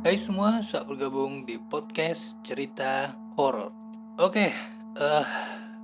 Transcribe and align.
Hai 0.00 0.16
semua, 0.16 0.64
selamat 0.64 0.96
bergabung 0.96 1.44
di 1.44 1.60
podcast 1.60 2.40
cerita 2.40 3.12
horor. 3.36 3.68
Oke, 4.16 4.48
eh 4.96 5.26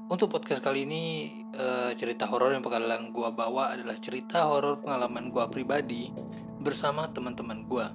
untuk 0.09 0.33
podcast 0.33 0.65
kali 0.65 0.89
ini 0.89 1.05
eh, 1.53 1.93
cerita 2.01 2.25
horor 2.25 2.57
yang 2.57 2.65
bakalan 2.65 3.13
gua 3.13 3.29
bawa 3.37 3.77
adalah 3.77 3.93
cerita 4.01 4.49
horor 4.49 4.81
pengalaman 4.81 5.29
gua 5.29 5.53
pribadi 5.53 6.09
bersama 6.65 7.13
teman-teman 7.13 7.69
gua. 7.69 7.93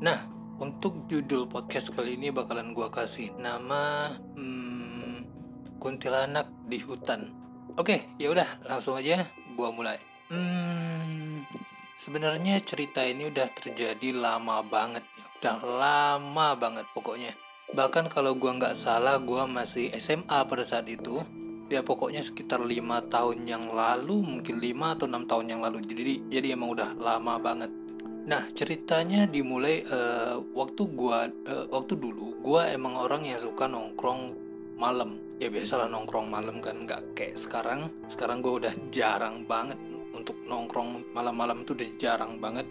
Nah, 0.00 0.16
untuk 0.56 1.04
judul 1.04 1.44
podcast 1.44 1.92
kali 1.92 2.16
ini 2.16 2.32
bakalan 2.32 2.72
gua 2.72 2.88
kasih 2.88 3.36
nama 3.36 4.16
hmm, 4.40 5.28
kuntilanak 5.76 6.48
di 6.64 6.80
hutan. 6.80 7.28
Oke, 7.76 8.16
ya 8.16 8.32
udah 8.32 8.48
langsung 8.64 8.96
aja 8.96 9.20
gua 9.52 9.68
mulai. 9.68 10.00
Hmm, 10.32 11.44
sebenarnya 11.92 12.56
cerita 12.64 13.04
ini 13.04 13.28
udah 13.28 13.52
terjadi 13.52 14.16
lama 14.16 14.64
banget. 14.64 15.04
Udah 15.38 15.62
lama 15.62 16.58
banget 16.58 16.82
pokoknya. 16.98 17.30
Bahkan 17.70 18.10
kalau 18.10 18.34
gua 18.34 18.58
nggak 18.58 18.74
salah 18.74 19.22
gua 19.22 19.46
masih 19.46 19.86
SMA 19.94 20.26
pada 20.26 20.66
saat 20.66 20.90
itu. 20.90 21.22
Ya 21.70 21.86
pokoknya 21.86 22.26
sekitar 22.26 22.58
lima 22.58 23.06
tahun 23.06 23.46
yang 23.46 23.62
lalu, 23.70 24.18
mungkin 24.18 24.58
5 24.58 24.98
atau 24.98 25.06
enam 25.06 25.30
tahun 25.30 25.46
yang 25.54 25.60
lalu. 25.62 25.78
Jadi 25.86 26.26
jadi 26.26 26.58
emang 26.58 26.74
udah 26.74 26.90
lama 26.98 27.38
banget. 27.38 27.70
Nah, 28.26 28.50
ceritanya 28.50 29.30
dimulai 29.30 29.86
eh, 29.86 30.34
waktu 30.58 30.82
gua 30.90 31.30
eh, 31.30 31.66
waktu 31.70 31.94
dulu 31.94 32.42
gua 32.42 32.74
emang 32.74 32.98
orang 32.98 33.22
yang 33.22 33.38
suka 33.38 33.70
nongkrong 33.70 34.34
malam. 34.74 35.22
Ya 35.38 35.54
biasalah 35.54 35.86
nongkrong 35.86 36.26
malam 36.26 36.58
kan 36.58 36.82
nggak 36.82 37.14
kayak 37.14 37.38
sekarang. 37.38 37.86
Sekarang 38.10 38.42
gua 38.42 38.58
udah 38.58 38.74
jarang 38.90 39.46
banget 39.46 39.78
untuk 40.10 40.34
nongkrong 40.50 41.14
malam-malam 41.14 41.62
itu 41.62 41.78
udah 41.78 41.88
jarang 41.94 42.42
banget. 42.42 42.66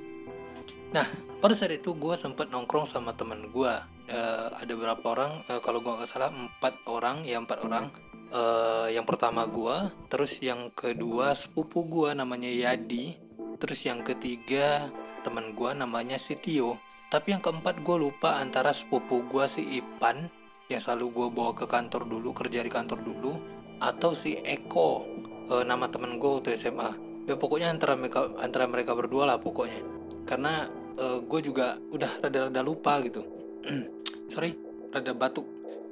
Nah, 0.95 1.07
pada 1.43 1.53
saat 1.55 1.75
itu 1.75 1.91
gua 1.97 2.15
sempat 2.15 2.47
nongkrong 2.51 2.87
sama 2.87 3.11
temen 3.15 3.51
gua. 3.51 3.83
Eh, 4.07 4.49
ada 4.55 4.73
berapa 4.73 5.03
orang? 5.03 5.43
Eh, 5.51 5.59
kalau 5.59 5.83
gua 5.83 5.99
nggak 5.99 6.09
salah 6.09 6.31
empat 6.31 6.73
orang, 6.87 7.27
ya 7.27 7.39
empat 7.39 7.59
orang. 7.63 7.91
Eh, 8.31 8.95
yang 8.95 9.03
pertama 9.03 9.47
gua, 9.47 9.91
terus 10.11 10.39
yang 10.39 10.71
kedua 10.75 11.35
sepupu 11.35 11.83
gua 11.87 12.15
namanya 12.15 12.47
Yadi, 12.47 13.15
terus 13.59 13.83
yang 13.83 14.03
ketiga 14.03 14.91
teman 15.23 15.51
gua 15.55 15.75
namanya 15.75 16.15
si 16.15 16.39
Tio. 16.39 16.79
Tapi 17.07 17.31
yang 17.31 17.39
keempat 17.39 17.87
gue 17.87 17.95
lupa 18.03 18.35
antara 18.35 18.75
sepupu 18.75 19.23
gua 19.31 19.47
si 19.47 19.63
Ipan 19.79 20.27
yang 20.67 20.83
selalu 20.83 21.07
gue 21.15 21.27
bawa 21.31 21.51
ke 21.55 21.63
kantor 21.63 22.03
dulu 22.03 22.35
kerja 22.35 22.59
di 22.59 22.67
kantor 22.67 22.99
dulu 22.99 23.39
atau 23.79 24.11
si 24.11 24.35
Eko 24.43 25.07
eh, 25.47 25.63
nama 25.63 25.87
temen 25.87 26.19
gue 26.19 26.27
waktu 26.27 26.59
SMA. 26.59 26.91
Ya 27.27 27.35
pokoknya 27.35 27.71
antara 27.71 27.95
mereka 27.95 28.31
antara 28.39 28.67
mereka 28.67 28.95
berdua 28.95 29.27
lah 29.27 29.37
pokoknya. 29.39 29.79
Karena 30.27 30.67
gue 30.97 31.39
juga 31.45 31.77
udah 31.93 32.25
rada-rada 32.25 32.61
lupa 32.65 32.97
gitu. 33.05 33.21
Sorry, 34.33 34.57
rada 34.89 35.13
batuk. 35.13 35.45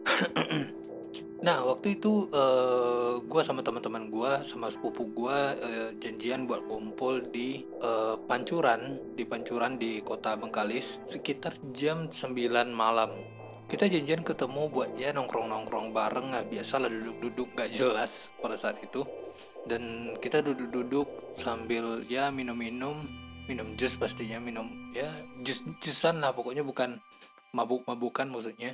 Nah, 1.46 1.62
waktu 1.62 2.02
itu 2.02 2.26
eh, 2.34 3.22
gua 3.28 3.42
sama 3.46 3.62
teman-teman 3.62 4.10
gua 4.10 4.42
sama 4.42 4.72
sepupu 4.72 5.06
gua 5.14 5.54
eh, 5.54 5.94
janjian 6.02 6.50
buat 6.50 6.66
kumpul 6.66 7.28
di 7.30 7.62
eh, 7.86 8.16
Pancuran, 8.26 8.98
di 9.14 9.30
Pancuran 9.30 9.78
di 9.78 10.02
Kota 10.02 10.34
Bengkalis 10.40 11.06
sekitar 11.06 11.54
jam 11.70 12.10
9 12.10 12.34
malam. 12.74 13.14
Kita 13.70 13.86
janjian 13.86 14.26
ketemu 14.26 14.74
buat 14.74 14.98
ya 14.98 15.14
nongkrong-nongkrong 15.14 15.94
bareng 15.94 16.34
lah, 16.34 16.42
biasalah 16.50 16.90
duduk-duduk 16.90 17.54
gak 17.54 17.74
jelas 17.74 18.34
pada 18.42 18.58
saat 18.58 18.82
itu. 18.82 19.06
Dan 19.70 20.14
kita 20.22 20.42
duduk-duduk 20.42 21.38
sambil 21.38 22.06
ya 22.10 22.34
minum-minum, 22.34 23.06
minum 23.46 23.78
jus 23.78 23.94
pastinya, 23.98 24.42
minum 24.42 24.92
ya 24.94 25.10
jus-jusan 25.46 26.22
lah 26.22 26.34
pokoknya 26.34 26.66
bukan 26.66 26.98
mabuk-mabukan 27.54 28.30
maksudnya. 28.30 28.74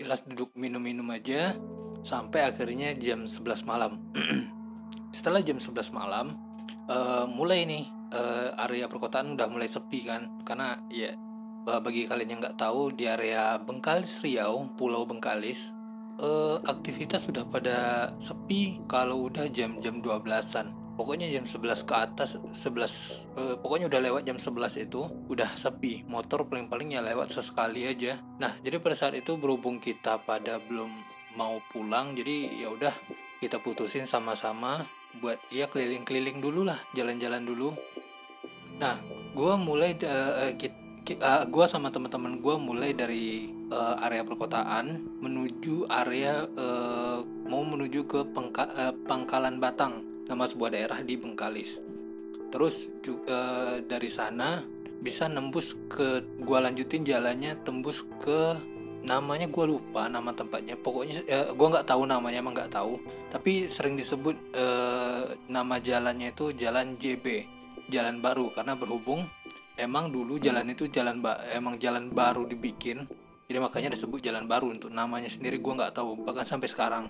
Jelas 0.00 0.24
duduk 0.24 0.52
minum-minum 0.56 1.04
aja 1.12 1.52
sampai 2.00 2.48
akhirnya 2.48 2.96
jam 2.96 3.28
11 3.28 3.68
malam. 3.68 4.00
Setelah 5.16 5.44
jam 5.44 5.60
11 5.60 5.92
malam, 5.92 6.36
uh, 6.88 7.28
mulai 7.28 7.68
nih 7.68 7.84
uh, 8.16 8.56
area 8.68 8.88
perkotaan 8.88 9.36
udah 9.36 9.48
mulai 9.52 9.68
sepi 9.68 10.08
kan, 10.08 10.32
karena 10.48 10.80
ya 10.88 11.12
bagi 11.66 12.06
kalian 12.06 12.38
yang 12.38 12.40
nggak 12.46 12.62
tahu 12.62 12.94
di 12.94 13.10
area 13.10 13.58
Bengkalis 13.58 14.22
Riau, 14.22 14.70
Pulau 14.78 15.02
Bengkalis, 15.02 15.74
uh, 16.22 16.62
aktivitas 16.64 17.26
sudah 17.26 17.42
pada 17.42 18.10
sepi 18.22 18.78
kalau 18.86 19.26
udah 19.28 19.50
jam-jam 19.50 19.98
12-an. 19.98 20.85
Pokoknya 20.96 21.28
jam 21.28 21.44
11 21.44 21.84
ke 21.84 21.94
atas 21.94 22.40
11 22.40 22.56
uh, 23.36 23.54
pokoknya 23.60 23.86
udah 23.92 24.00
lewat 24.00 24.22
jam 24.24 24.40
11 24.40 24.88
itu 24.88 25.04
udah 25.28 25.52
sepi. 25.52 26.08
Motor 26.08 26.48
paling-paling 26.48 26.96
ya 26.96 27.04
lewat 27.04 27.28
sesekali 27.30 27.84
aja. 27.84 28.16
Nah, 28.40 28.56
jadi 28.64 28.80
pada 28.80 28.96
saat 28.96 29.12
itu 29.12 29.36
berhubung 29.36 29.76
kita 29.76 30.24
pada 30.24 30.56
belum 30.56 31.16
mau 31.36 31.60
pulang 31.70 32.16
jadi 32.16 32.64
ya 32.64 32.72
udah 32.72 32.94
kita 33.44 33.60
putusin 33.60 34.08
sama-sama 34.08 34.88
buat 35.20 35.36
ya 35.52 35.68
keliling-keliling 35.68 36.40
dulu 36.40 36.64
lah 36.64 36.80
jalan-jalan 36.96 37.44
dulu 37.44 37.76
nah 38.80 39.00
gue 39.36 39.52
mulai 39.56 39.96
uh, 40.04 40.52
uh, 40.52 41.44
gue 41.44 41.64
sama 41.68 41.92
teman-teman 41.92 42.40
gue 42.40 42.56
mulai 42.56 42.96
dari 42.96 43.52
uh, 43.72 44.00
area 44.04 44.24
perkotaan 44.24 45.00
menuju 45.20 45.88
area 45.92 46.44
uh, 46.56 47.20
mau 47.48 47.62
menuju 47.64 48.04
ke 48.08 48.20
Pengka, 48.32 48.64
uh, 48.72 48.92
Pangkalan 49.04 49.60
Batang 49.60 50.15
nama 50.26 50.44
sebuah 50.46 50.74
daerah 50.74 50.98
di 51.02 51.14
Bengkalis. 51.18 51.82
Terus 52.50 52.90
uh, 53.06 53.82
dari 53.82 54.10
sana 54.10 54.62
bisa 55.02 55.28
nembus 55.28 55.76
ke 55.92 56.24
gua 56.46 56.64
lanjutin 56.66 57.04
jalannya 57.04 57.58
tembus 57.62 58.06
ke 58.22 58.56
namanya 59.06 59.46
gue 59.46 59.64
lupa 59.70 60.10
nama 60.10 60.34
tempatnya. 60.34 60.74
Pokoknya 60.74 61.22
eh, 61.30 61.46
gue 61.54 61.66
nggak 61.70 61.86
tahu 61.86 62.02
namanya 62.04 62.42
emang 62.42 62.58
nggak 62.58 62.74
tahu. 62.74 62.98
Tapi 63.30 63.70
sering 63.70 63.94
disebut 63.94 64.34
eh, 64.52 65.38
nama 65.46 65.78
jalannya 65.78 66.34
itu 66.34 66.50
jalan 66.58 66.98
JB 66.98 67.46
jalan 67.88 68.18
baru. 68.18 68.50
Karena 68.52 68.74
berhubung 68.74 69.30
emang 69.78 70.10
dulu 70.10 70.42
jalan 70.42 70.66
itu 70.74 70.90
jalan 70.90 71.22
ba 71.22 71.38
emang 71.54 71.78
jalan 71.78 72.10
baru 72.10 72.44
dibikin. 72.44 73.06
Jadi 73.46 73.58
makanya 73.62 73.94
disebut 73.94 74.18
jalan 74.26 74.50
baru 74.50 74.74
untuk 74.74 74.90
namanya 74.90 75.30
sendiri 75.30 75.62
gue 75.62 75.72
nggak 75.72 75.94
tahu. 75.94 76.26
Bahkan 76.26 76.44
sampai 76.44 76.66
sekarang. 76.66 77.04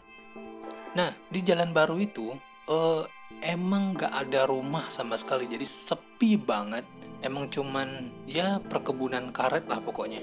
Nah 0.92 1.10
di 1.32 1.40
jalan 1.40 1.72
baru 1.72 1.96
itu 1.96 2.36
eh, 2.70 3.02
emang 3.42 3.94
nggak 3.96 4.12
ada 4.12 4.46
rumah 4.48 4.86
sama 4.88 5.18
sekali. 5.18 5.50
Jadi 5.50 5.66
sepi 5.66 6.38
banget. 6.38 6.86
Emang 7.24 7.48
cuman 7.50 8.12
ya 8.28 8.60
perkebunan 8.60 9.32
karet 9.32 9.66
lah 9.66 9.80
pokoknya. 9.80 10.22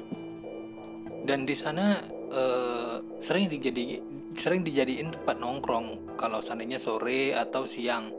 Dan 1.24 1.48
di 1.48 1.56
sana 1.56 2.04
uh, 2.32 3.00
sering 3.18 3.48
dijadi 3.48 3.98
sering 4.38 4.62
dijadiin 4.62 5.12
tempat 5.12 5.42
nongkrong. 5.42 6.16
Kalau 6.20 6.40
seandainya 6.40 6.78
sore 6.78 7.34
atau 7.34 7.66
siang. 7.66 8.14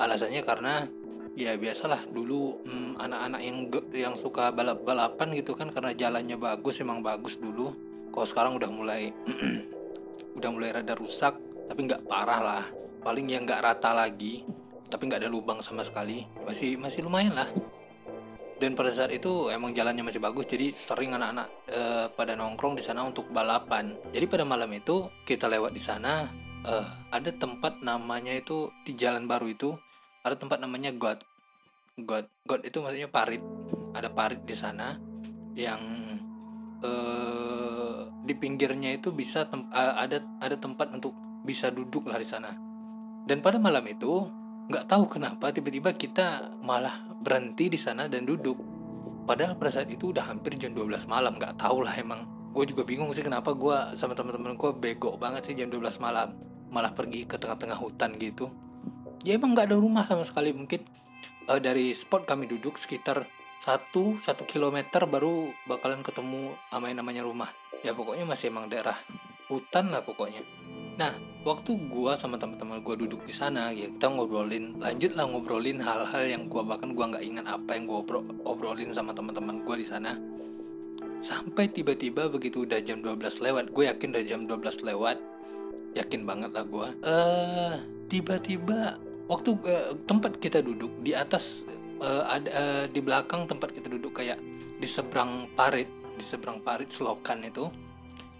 Alasannya 0.00 0.42
karena 0.46 0.86
ya 1.34 1.56
biasalah 1.56 2.08
dulu 2.12 2.62
hmm, 2.64 3.00
anak-anak 3.00 3.40
hmm, 3.40 3.48
yang 3.48 3.58
yang 3.92 4.14
suka 4.14 4.54
balap-balapan 4.54 5.34
gitu 5.36 5.58
kan. 5.58 5.74
Karena 5.74 5.92
jalannya 5.92 6.38
bagus 6.38 6.78
emang 6.80 7.02
bagus 7.02 7.36
dulu. 7.42 7.74
Kalau 8.12 8.26
sekarang 8.28 8.52
udah 8.56 8.70
mulai 8.70 9.10
udah 10.38 10.50
mulai 10.52 10.70
rada 10.72 10.94
rusak 10.96 11.36
tapi 11.68 11.88
nggak 11.88 12.04
parah 12.08 12.40
lah 12.40 12.64
paling 13.02 13.26
yang 13.28 13.42
nggak 13.44 13.62
rata 13.62 13.90
lagi 13.92 14.46
tapi 14.92 15.08
nggak 15.08 15.24
ada 15.24 15.30
lubang 15.32 15.64
sama 15.64 15.80
sekali 15.80 16.28
masih 16.44 16.76
masih 16.76 17.08
lumayan 17.08 17.32
lah. 17.32 17.48
Dan 18.60 18.78
pada 18.78 18.94
saat 18.94 19.10
itu 19.10 19.50
emang 19.50 19.74
jalannya 19.74 20.06
masih 20.06 20.22
bagus 20.22 20.46
jadi 20.46 20.70
sering 20.70 21.16
anak-anak 21.18 21.50
e, 21.66 21.82
pada 22.14 22.38
nongkrong 22.38 22.78
di 22.78 22.84
sana 22.84 23.02
untuk 23.02 23.26
balapan. 23.34 23.98
Jadi 24.14 24.28
pada 24.30 24.46
malam 24.46 24.70
itu 24.70 25.10
kita 25.26 25.50
lewat 25.50 25.74
di 25.74 25.82
sana 25.82 26.30
e, 26.62 26.74
ada 27.10 27.32
tempat 27.34 27.82
namanya 27.82 28.30
itu 28.30 28.70
di 28.86 28.94
jalan 28.94 29.26
baru 29.26 29.50
itu 29.50 29.74
ada 30.22 30.38
tempat 30.38 30.62
namanya 30.62 30.94
God. 30.94 31.26
God 32.06 32.30
God 32.46 32.62
itu 32.62 32.78
maksudnya 32.78 33.10
parit. 33.10 33.42
Ada 33.98 34.12
parit 34.14 34.46
di 34.46 34.54
sana 34.54 34.94
yang 35.58 35.82
e, 36.86 36.92
di 38.22 38.34
pinggirnya 38.38 38.94
itu 38.94 39.10
bisa 39.10 39.50
tem 39.50 39.66
ada 39.74 40.22
ada 40.38 40.54
tempat 40.54 40.94
untuk 40.94 41.10
bisa 41.42 41.74
duduk 41.74 42.06
lah 42.06 42.22
di 42.22 42.28
sana 42.28 42.71
dan 43.22 43.38
pada 43.38 43.58
malam 43.58 43.86
itu 43.86 44.26
nggak 44.66 44.86
tahu 44.90 45.04
kenapa 45.06 45.50
tiba-tiba 45.54 45.94
kita 45.94 46.54
malah 46.62 47.02
berhenti 47.22 47.70
di 47.70 47.78
sana 47.78 48.10
dan 48.10 48.26
duduk. 48.26 48.58
Padahal 49.22 49.54
pada 49.54 49.70
saat 49.70 49.86
itu 49.90 50.10
udah 50.10 50.26
hampir 50.26 50.58
jam 50.58 50.74
12 50.74 51.06
malam 51.06 51.38
nggak 51.38 51.58
tahu 51.58 51.86
lah 51.86 51.94
emang. 51.94 52.26
Gue 52.50 52.66
juga 52.66 52.82
bingung 52.82 53.10
sih 53.14 53.22
kenapa 53.22 53.54
gue 53.54 53.76
sama 53.94 54.18
teman-teman 54.18 54.58
gue 54.58 54.70
bego 54.74 55.14
banget 55.14 55.46
sih 55.46 55.54
jam 55.54 55.70
12 55.70 56.02
malam. 56.02 56.34
Malah 56.74 56.94
pergi 56.94 57.22
ke 57.26 57.38
tengah-tengah 57.38 57.78
hutan 57.78 58.18
gitu. 58.18 58.50
Ya 59.22 59.38
emang 59.38 59.54
nggak 59.54 59.70
ada 59.70 59.78
rumah 59.78 60.02
sama 60.02 60.26
sekali. 60.26 60.50
Mungkin 60.50 60.82
uh, 61.46 61.62
dari 61.62 61.94
spot 61.94 62.26
kami 62.26 62.50
duduk 62.50 62.74
sekitar 62.74 63.22
satu 63.62 64.18
satu 64.18 64.42
kilometer 64.42 65.06
baru 65.06 65.54
bakalan 65.70 66.02
ketemu 66.02 66.58
sama 66.74 66.90
yang 66.90 66.98
namanya 66.98 67.22
rumah. 67.22 67.50
Ya 67.86 67.94
pokoknya 67.94 68.26
masih 68.26 68.50
emang 68.50 68.66
daerah 68.66 68.98
hutan 69.46 69.94
lah 69.94 70.02
pokoknya 70.02 70.42
Nah, 71.02 71.18
waktu 71.42 71.74
gua 71.90 72.14
sama 72.14 72.38
teman-teman 72.38 72.78
gua 72.78 72.94
duduk 72.94 73.26
di 73.26 73.34
sana, 73.34 73.74
ya 73.74 73.90
kita 73.90 74.06
ngobrolin, 74.06 74.78
lanjut 74.78 75.18
lah 75.18 75.26
ngobrolin 75.26 75.82
hal-hal 75.82 76.30
yang 76.30 76.46
gua 76.46 76.62
bahkan 76.62 76.94
gua 76.94 77.10
nggak 77.10 77.26
ingat 77.26 77.46
apa 77.50 77.74
yang 77.74 77.90
gua 77.90 78.06
obrolin 78.46 78.94
sama 78.94 79.10
teman-teman 79.10 79.66
gua 79.66 79.74
di 79.74 79.86
sana. 79.86 80.14
sampai 81.22 81.70
tiba-tiba 81.70 82.26
begitu 82.26 82.66
udah 82.66 82.82
jam 82.82 82.98
12 82.98 83.46
lewat 83.46 83.70
gue 83.70 83.86
yakin 83.86 84.10
udah 84.10 84.24
jam 84.26 84.42
12 84.42 84.82
lewat 84.82 85.22
yakin 85.94 86.26
banget 86.26 86.50
lah 86.50 86.66
gue 86.66 86.88
uh, 87.06 87.78
tiba-tiba 88.10 88.98
waktu 89.30 89.54
uh, 89.54 89.94
tempat 90.10 90.42
kita 90.42 90.66
duduk 90.66 90.90
di 91.06 91.14
atas 91.14 91.62
uh, 92.02 92.26
ada 92.26 92.50
uh, 92.50 92.84
di 92.90 92.98
belakang 92.98 93.46
tempat 93.46 93.70
kita 93.70 93.86
duduk 93.94 94.18
kayak 94.18 94.42
di 94.82 94.88
seberang 94.90 95.46
parit 95.54 95.86
di 96.18 96.24
seberang 96.26 96.58
parit 96.58 96.90
selokan 96.90 97.46
itu 97.46 97.70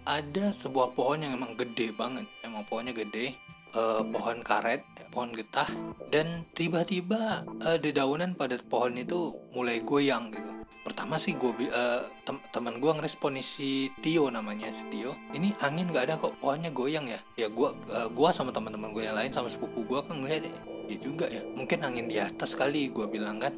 ada 0.03 0.51
sebuah 0.51 0.95
pohon 0.95 1.23
yang 1.23 1.39
emang 1.39 1.55
gede 1.55 1.95
banget. 1.95 2.27
Emang 2.43 2.67
pohonnya 2.67 2.91
gede 2.91 3.35
uh, 3.75 4.01
pohon 4.07 4.39
karet 4.41 4.85
pohon 5.13 5.29
getah 5.29 5.69
dan 6.09 6.41
tiba-tiba 6.57 7.45
uh, 7.61 7.77
dedaunan 7.77 8.33
pada 8.33 8.57
pohon 8.65 8.97
itu 8.97 9.37
mulai 9.53 9.77
goyang 9.85 10.33
gitu. 10.33 10.49
Pertama 10.81 11.15
sih 11.21 11.37
gue 11.37 11.53
uh, 11.69 12.09
tem 12.25 12.41
teman 12.49 12.81
gue 12.81 12.91
ngerespon 12.91 13.37
si 13.39 13.93
Tio 14.01 14.27
namanya 14.33 14.73
si 14.73 14.89
Tio. 14.89 15.13
Ini 15.31 15.53
angin 15.61 15.93
nggak 15.93 16.09
ada 16.09 16.15
kok 16.17 16.33
pohonnya 16.41 16.73
goyang 16.73 17.05
ya? 17.05 17.21
Ya 17.37 17.47
gue 17.47 17.69
uh, 17.93 18.09
gua 18.11 18.33
sama 18.33 18.49
teman-teman 18.49 18.91
gue 18.91 19.05
yang 19.05 19.15
lain 19.15 19.29
sama 19.29 19.47
sepupu 19.47 19.85
gue 19.85 19.99
kan 20.01 20.17
ngeliat 20.17 20.49
ya 20.89 20.97
juga 20.99 21.29
ya 21.31 21.45
mungkin 21.55 21.85
angin 21.85 22.09
di 22.09 22.17
atas 22.17 22.57
kali 22.57 22.89
gue 22.89 23.05
bilang 23.05 23.37
kan. 23.37 23.53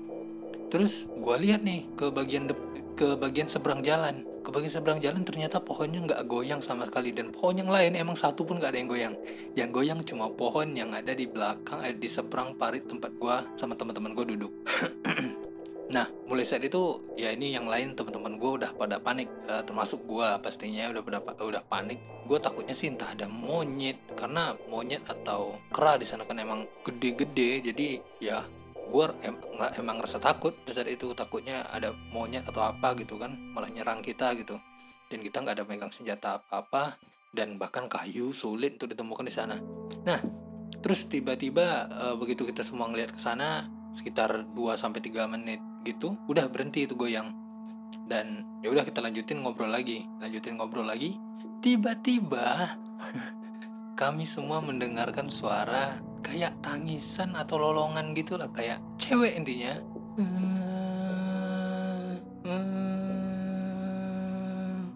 Terus 0.68 1.08
gue 1.08 1.36
lihat 1.40 1.64
nih 1.64 1.88
ke 1.96 2.12
bagian 2.12 2.52
ke 3.00 3.16
bagian 3.16 3.48
seberang 3.48 3.80
jalan 3.80 4.28
ke 4.46 4.70
seberang 4.70 5.02
jalan 5.02 5.26
ternyata 5.26 5.58
pohonnya 5.58 6.06
nggak 6.06 6.22
goyang 6.30 6.62
sama 6.62 6.86
sekali. 6.86 7.10
Dan 7.10 7.34
pohon 7.34 7.58
yang 7.58 7.72
lain 7.72 7.98
emang 7.98 8.14
satu 8.14 8.46
pun 8.46 8.62
nggak 8.62 8.72
ada 8.76 8.80
yang 8.80 8.90
goyang. 8.90 9.16
Yang 9.58 9.70
goyang 9.74 10.00
cuma 10.06 10.30
pohon 10.30 10.78
yang 10.78 10.94
ada 10.94 11.18
di 11.18 11.26
belakang 11.26 11.82
eh, 11.82 11.98
di 11.98 12.06
seberang 12.06 12.54
parit 12.56 12.86
tempat 12.86 13.12
gue 13.18 13.38
sama 13.58 13.74
teman-teman 13.74 14.14
gue 14.14 14.26
duduk. 14.38 14.54
Nah, 15.86 16.10
mulai 16.26 16.42
saat 16.42 16.66
itu 16.66 16.98
ya 17.14 17.30
ini 17.30 17.54
yang 17.54 17.70
lain 17.70 17.94
teman-teman 17.94 18.42
gue 18.42 18.52
udah 18.58 18.74
pada 18.74 18.98
panik, 18.98 19.30
uh, 19.46 19.62
termasuk 19.62 20.02
gue 20.10 20.26
pastinya 20.42 20.90
udah 20.90 21.02
pada 21.06 21.20
udah 21.46 21.62
panik. 21.70 22.02
Gue 22.26 22.42
takutnya 22.42 22.74
sih 22.74 22.90
entah 22.90 23.14
ada 23.14 23.30
monyet 23.30 24.02
karena 24.18 24.58
monyet 24.66 25.06
atau 25.06 25.62
kera 25.70 26.02
di 26.02 26.06
sana 26.10 26.26
kan 26.26 26.42
emang 26.42 26.66
gede-gede, 26.82 27.70
jadi 27.70 28.02
ya 28.18 28.42
gue 28.90 29.06
em 29.26 29.36
emang 29.80 29.98
rasa 30.02 30.22
takut. 30.22 30.54
Saat 30.70 30.90
itu 30.90 31.12
takutnya 31.18 31.66
ada 31.70 31.94
monyet 32.14 32.46
atau 32.46 32.64
apa 32.64 32.94
gitu 33.00 33.18
kan 33.18 33.36
malah 33.54 33.70
nyerang 33.70 34.02
kita 34.06 34.34
gitu. 34.38 34.58
Dan 35.10 35.22
kita 35.22 35.42
nggak 35.42 35.62
ada 35.62 35.66
megang 35.66 35.94
senjata 35.94 36.42
apa-apa 36.42 36.98
dan 37.36 37.60
bahkan 37.60 37.92
kayu 37.92 38.32
sulit 38.32 38.80
untuk 38.80 38.96
ditemukan 38.96 39.26
di 39.28 39.34
sana. 39.34 39.60
Nah, 40.08 40.20
terus 40.80 41.06
tiba-tiba 41.12 41.92
uh, 41.92 42.16
begitu 42.16 42.48
kita 42.48 42.64
semua 42.64 42.88
ngeliat 42.90 43.12
ke 43.12 43.20
sana 43.20 43.68
sekitar 43.92 44.48
2 44.56 44.76
sampai 44.76 45.00
3 45.04 45.28
menit 45.32 45.60
gitu 45.84 46.16
udah 46.32 46.48
berhenti 46.48 46.88
itu 46.88 46.96
goyang. 46.96 47.36
Dan 48.06 48.46
ya 48.64 48.72
udah 48.74 48.86
kita 48.86 49.02
lanjutin 49.02 49.44
ngobrol 49.44 49.70
lagi 49.70 50.08
lanjutin 50.24 50.58
ngobrol 50.58 50.88
lagi. 50.88 51.20
Tiba-tiba 51.62 52.78
kami 54.02 54.24
semua 54.26 54.60
mendengarkan 54.60 55.30
suara 55.30 56.00
kayak 56.26 56.58
tangisan 56.66 57.38
atau 57.38 57.62
lolongan 57.62 58.18
gitulah 58.18 58.50
kayak 58.50 58.82
cewek 58.98 59.38
intinya. 59.38 59.78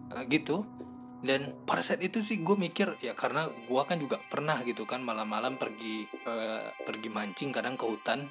Nah, 0.09 0.25
gitu. 0.25 0.65
Dan 1.19 1.51
pada 1.67 1.83
saat 1.83 1.99
itu 1.99 2.23
sih 2.23 2.39
gue 2.41 2.55
mikir 2.55 2.95
ya 3.03 3.11
karena 3.11 3.45
gue 3.45 3.81
kan 3.83 3.99
juga 3.99 4.23
pernah 4.31 4.63
gitu 4.63 4.87
kan 4.87 5.03
malam-malam 5.03 5.59
pergi 5.59 6.07
uh, 6.23 6.71
pergi 6.87 7.09
mancing 7.11 7.53
kadang 7.53 7.77
ke 7.77 7.85
hutan. 7.85 8.25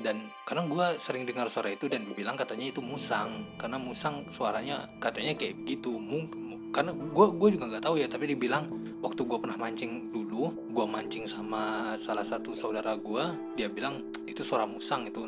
Dan 0.00 0.32
karena 0.48 0.64
gue 0.64 0.86
sering 0.96 1.28
dengar 1.28 1.52
suara 1.52 1.68
itu 1.74 1.90
dan 1.90 2.08
dibilang 2.08 2.38
katanya 2.40 2.72
itu 2.72 2.80
musang. 2.80 3.44
Karena 3.60 3.76
musang 3.76 4.24
suaranya 4.32 4.88
katanya 4.96 5.36
kayak 5.36 5.60
begitu 5.60 5.98
mungkin 6.00 6.49
karena 6.70 6.94
gue 6.94 7.26
gue 7.34 7.48
juga 7.58 7.66
nggak 7.66 7.84
tahu 7.86 7.98
ya 7.98 8.06
tapi 8.06 8.30
dibilang 8.30 8.70
waktu 9.02 9.26
gue 9.26 9.38
pernah 9.42 9.58
mancing 9.58 10.14
dulu 10.14 10.54
gue 10.70 10.86
mancing 10.86 11.26
sama 11.26 11.92
salah 11.98 12.22
satu 12.22 12.54
saudara 12.54 12.94
gue 12.94 13.24
dia 13.58 13.66
bilang 13.66 14.06
itu 14.30 14.46
suara 14.46 14.64
musang 14.64 15.04
itu. 15.10 15.26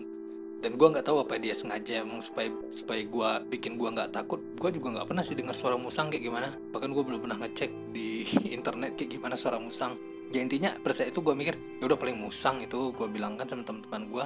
Dan 0.62 0.78
gue 0.78 0.88
nggak 0.94 1.10
tahu 1.10 1.26
apa 1.26 1.42
dia 1.42 1.58
sengaja 1.58 2.06
emang 2.06 2.22
supaya 2.22 2.46
supaya 2.70 3.02
gue 3.02 3.30
bikin 3.50 3.74
gue 3.74 3.88
nggak 3.90 4.14
takut. 4.14 4.38
Gue 4.62 4.70
juga 4.70 4.94
nggak 4.94 5.10
pernah 5.10 5.26
sih 5.26 5.34
dengar 5.34 5.58
suara 5.58 5.74
musang 5.74 6.06
kayak 6.06 6.22
gimana. 6.22 6.54
Bahkan 6.70 6.94
gue 6.94 7.02
belum 7.02 7.18
pernah 7.18 7.42
ngecek 7.42 7.90
di 7.90 8.22
internet 8.56 8.94
kayak 8.94 9.18
gimana 9.18 9.34
suara 9.34 9.58
musang. 9.58 9.98
Ya 10.30 10.38
intinya 10.38 10.70
pada 10.78 11.02
itu 11.02 11.18
gue 11.18 11.34
mikir 11.34 11.58
ya 11.82 11.90
udah 11.90 11.98
paling 11.98 12.14
musang 12.14 12.62
itu 12.62 12.94
gue 12.94 13.08
bilang 13.10 13.34
kan 13.34 13.50
sama 13.50 13.66
teman-teman 13.66 14.02
gue 14.06 14.24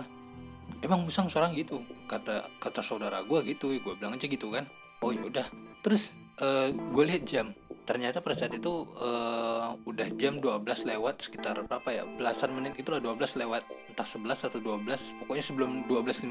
emang 0.84 1.08
musang 1.08 1.24
seorang 1.32 1.56
gitu? 1.56 1.80
Kata 2.04 2.52
kata 2.60 2.84
saudara 2.84 3.24
gue 3.24 3.40
gitu 3.48 3.72
gue 3.72 3.94
bilang 3.96 4.12
aja 4.12 4.28
gitu 4.28 4.52
kan. 4.52 4.68
Oh 5.00 5.16
ya 5.16 5.24
udah. 5.24 5.48
Terus 5.80 6.12
eh, 6.40 6.68
gue 6.72 7.04
lihat 7.04 7.22
jam. 7.28 7.46
Ternyata 7.86 8.18
pada 8.18 8.34
saat 8.34 8.50
itu 8.50 8.82
uh, 8.98 9.78
udah 9.86 10.10
jam 10.18 10.42
12 10.42 10.66
lewat 10.90 11.22
sekitar 11.22 11.54
berapa 11.70 11.86
ya? 11.86 12.02
Belasan 12.18 12.50
menit 12.50 12.74
itulah 12.74 12.98
12 12.98 13.38
lewat. 13.38 13.62
Entah 13.94 14.02
11 14.02 14.50
atau 14.50 14.58
12 14.58 15.22
pokoknya 15.22 15.44
sebelum 15.46 15.86
12.15 15.86 16.26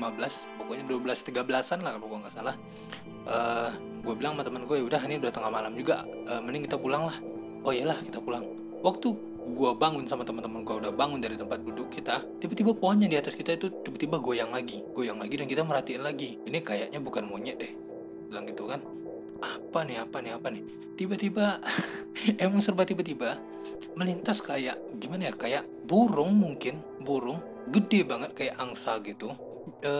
pokoknya 0.60 0.84
12.13an 0.84 1.80
lah 1.80 1.96
kalau 1.96 2.12
gue 2.12 2.19
nggak 2.28 2.36
salah. 2.36 2.60
Uh, 3.24 3.72
gue 4.04 4.13
bilang 4.19 4.36
sama 4.36 4.44
temen 4.44 4.68
gue 4.68 4.75
ya 4.75 4.84
udah 4.84 5.00
ini 5.07 5.16
udah 5.24 5.31
tengah 5.31 5.48
malam 5.48 5.72
juga. 5.80 6.04
Uh, 6.28 6.44
mending 6.44 6.68
kita 6.68 6.75
pulang 6.75 7.08
lah. 7.08 7.16
Oh 7.63 7.72
iyalah 7.72 8.04
kita 8.04 8.19
pulang. 8.19 8.44
Waktu 8.84 9.16
gue 9.56 9.72
bangun 9.80 10.04
sama 10.12 10.28
teman-teman 10.28 10.68
gue 10.68 10.75
udah 10.75 10.92
bangun 10.92 11.24
dari 11.24 11.40
tempat 11.40 11.63
duduk 11.63 11.88
kita 11.94 12.19
tiba-tiba 12.42 12.74
pohonnya 12.74 13.06
di 13.06 13.13
atas 13.13 13.38
kita 13.38 13.54
itu 13.54 13.69
tiba-tiba 13.86 14.18
goyang 14.18 14.50
lagi 14.50 14.81
goyang 14.98 15.22
lagi 15.22 15.40
dan 15.40 15.48
kita 15.48 15.63
merhatiin 15.63 16.04
lagi. 16.04 16.36
Ini 16.44 16.60
kayaknya 16.60 17.00
bukan 17.00 17.31
monyet 17.31 17.63
deh 17.63 17.72
bilang 18.28 18.44
gitu 18.50 18.68
kan 18.68 18.84
apa 19.44 19.84
nih 19.84 19.98
apa 20.04 20.18
nih 20.24 20.32
apa 20.36 20.48
nih? 20.52 20.64
Tiba-tiba 20.96 21.60
emang 22.44 22.64
serba 22.64 22.88
tiba-tiba 22.88 23.40
melintas 23.96 24.44
kayak 24.44 24.80
gimana 25.00 25.32
ya 25.32 25.34
kayak 25.36 25.64
burung 25.88 26.36
mungkin 26.36 26.84
burung 27.04 27.40
gede 27.72 28.04
banget 28.04 28.32
kayak 28.36 28.56
angsa 28.60 29.00
gitu 29.04 29.32
e, 29.82 29.92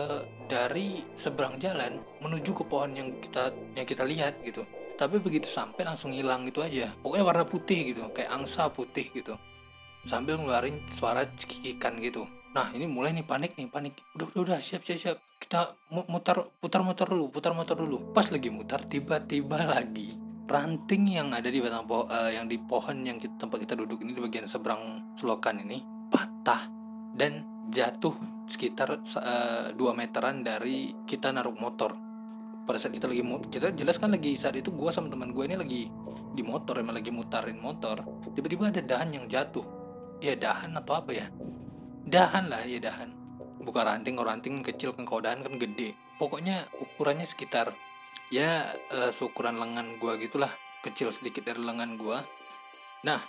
dari 0.46 1.02
seberang 1.16 1.56
jalan 1.58 1.98
menuju 2.20 2.52
ke 2.52 2.64
pohon 2.68 2.92
yang 2.96 3.08
kita 3.20 3.52
yang 3.76 3.86
kita 3.88 4.04
lihat 4.04 4.40
gitu. 4.44 4.64
Tapi 4.96 5.20
begitu 5.20 5.44
sampai 5.44 5.84
langsung 5.84 6.12
hilang 6.12 6.48
gitu 6.48 6.64
aja. 6.64 6.88
Pokoknya 7.04 7.24
warna 7.24 7.44
putih 7.44 7.92
gitu 7.92 8.08
kayak 8.16 8.32
angsa 8.32 8.72
putih 8.72 9.08
gitu. 9.12 9.36
Sambil 10.06 10.38
ngeluarin 10.38 10.80
suara 10.88 11.26
cekikikan 11.26 11.98
gitu 12.00 12.24
nah 12.56 12.72
ini 12.72 12.88
mulai 12.88 13.12
nih 13.12 13.28
panik 13.28 13.52
nih 13.60 13.68
panik. 13.68 14.00
Udah 14.16 14.32
udah 14.32 14.56
udah 14.56 14.58
siap 14.64 14.80
siap 14.80 14.96
siap. 14.96 15.16
Kita 15.36 15.76
mutar 16.08 16.40
putar 16.56 16.80
mutar 16.80 17.04
dulu 17.12 17.28
putar 17.28 17.52
mutar 17.52 17.76
dulu. 17.76 18.16
Pas 18.16 18.24
lagi 18.32 18.48
mutar 18.48 18.80
tiba-tiba 18.88 19.60
lagi 19.68 20.16
ranting 20.48 21.20
yang 21.20 21.36
ada 21.36 21.52
di 21.52 21.60
batang 21.60 21.84
pohon 21.84 22.08
uh, 22.08 22.30
yang 22.32 22.48
di 22.48 22.56
pohon 22.56 23.02
yang 23.04 23.20
kita, 23.20 23.34
tempat 23.44 23.66
kita 23.66 23.74
duduk 23.76 24.00
ini 24.00 24.16
di 24.16 24.22
bagian 24.24 24.46
seberang 24.48 25.12
selokan 25.18 25.60
ini 25.60 25.82
patah 26.08 26.70
dan 27.18 27.44
jatuh 27.74 28.14
sekitar 28.46 28.94
uh, 28.94 29.74
2 29.74 29.76
meteran 29.98 30.40
dari 30.40 30.96
kita 31.04 31.34
naruh 31.34 31.52
motor. 31.60 31.92
Pada 32.64 32.78
saat 32.80 32.96
kita 32.96 33.10
lagi 33.10 33.20
kita 33.52 33.76
jelas 33.76 34.00
kan 34.00 34.16
lagi 34.16 34.32
saat 34.38 34.56
itu 34.56 34.72
gue 34.72 34.88
sama 34.88 35.12
teman 35.12 35.36
gue 35.36 35.44
ini 35.44 35.60
lagi 35.60 35.82
di 36.32 36.42
motor 36.42 36.80
emang 36.80 36.96
lagi 36.96 37.12
mutarin 37.12 37.60
motor 37.60 38.00
tiba-tiba 38.32 38.72
ada 38.72 38.80
dahan 38.80 39.12
yang 39.12 39.28
jatuh. 39.28 39.66
Ya 40.24 40.32
dahan 40.32 40.72
atau 40.72 40.96
apa 40.96 41.12
ya 41.12 41.28
dahan 42.06 42.48
lah 42.48 42.62
ya 42.64 42.78
dahan. 42.78 43.10
Bukan 43.66 43.82
ranting 43.82 44.14
kalau 44.14 44.30
ranting 44.30 44.62
kecil 44.62 44.94
kan 44.94 45.04
kalau 45.04 45.26
dahan 45.26 45.42
kan 45.42 45.58
gede. 45.58 45.98
Pokoknya 46.16 46.64
ukurannya 46.78 47.26
sekitar 47.26 47.74
ya 48.30 48.72
uh, 48.94 49.10
seukuran 49.10 49.58
lengan 49.58 49.98
gue 49.98 50.12
gitulah. 50.22 50.50
Kecil 50.86 51.10
sedikit 51.10 51.44
dari 51.44 51.60
lengan 51.60 51.98
gue 51.98 52.18
nah 53.04 53.22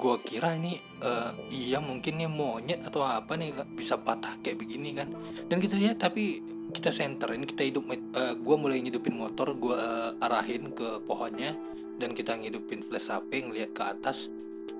gue 0.00 0.16
kira 0.24 0.56
ini 0.56 0.80
uh, 1.04 1.36
iya 1.52 1.76
mungkin 1.76 2.16
nih 2.16 2.30
monyet 2.30 2.80
atau 2.88 3.04
apa 3.04 3.36
nih 3.36 3.52
bisa 3.76 3.96
patah 3.96 4.36
kayak 4.44 4.60
begini 4.60 4.96
kan? 4.96 5.08
Dan 5.48 5.60
kita 5.60 5.76
lihat 5.80 6.04
tapi 6.04 6.44
kita 6.72 6.88
center 6.92 7.32
ini 7.32 7.44
kita 7.48 7.68
hidup 7.68 7.84
uh, 7.88 7.96
eh, 7.96 8.34
gue 8.36 8.56
mulai 8.56 8.80
ngidupin 8.84 9.16
motor 9.16 9.52
gue 9.56 9.76
uh, 9.76 10.16
arahin 10.24 10.72
ke 10.72 11.04
pohonnya 11.04 11.56
dan 12.00 12.16
kita 12.16 12.36
ngidupin 12.36 12.84
flash 12.84 13.08
HP 13.08 13.48
ngeliat 13.48 13.72
ke 13.72 13.82
atas. 13.84 14.28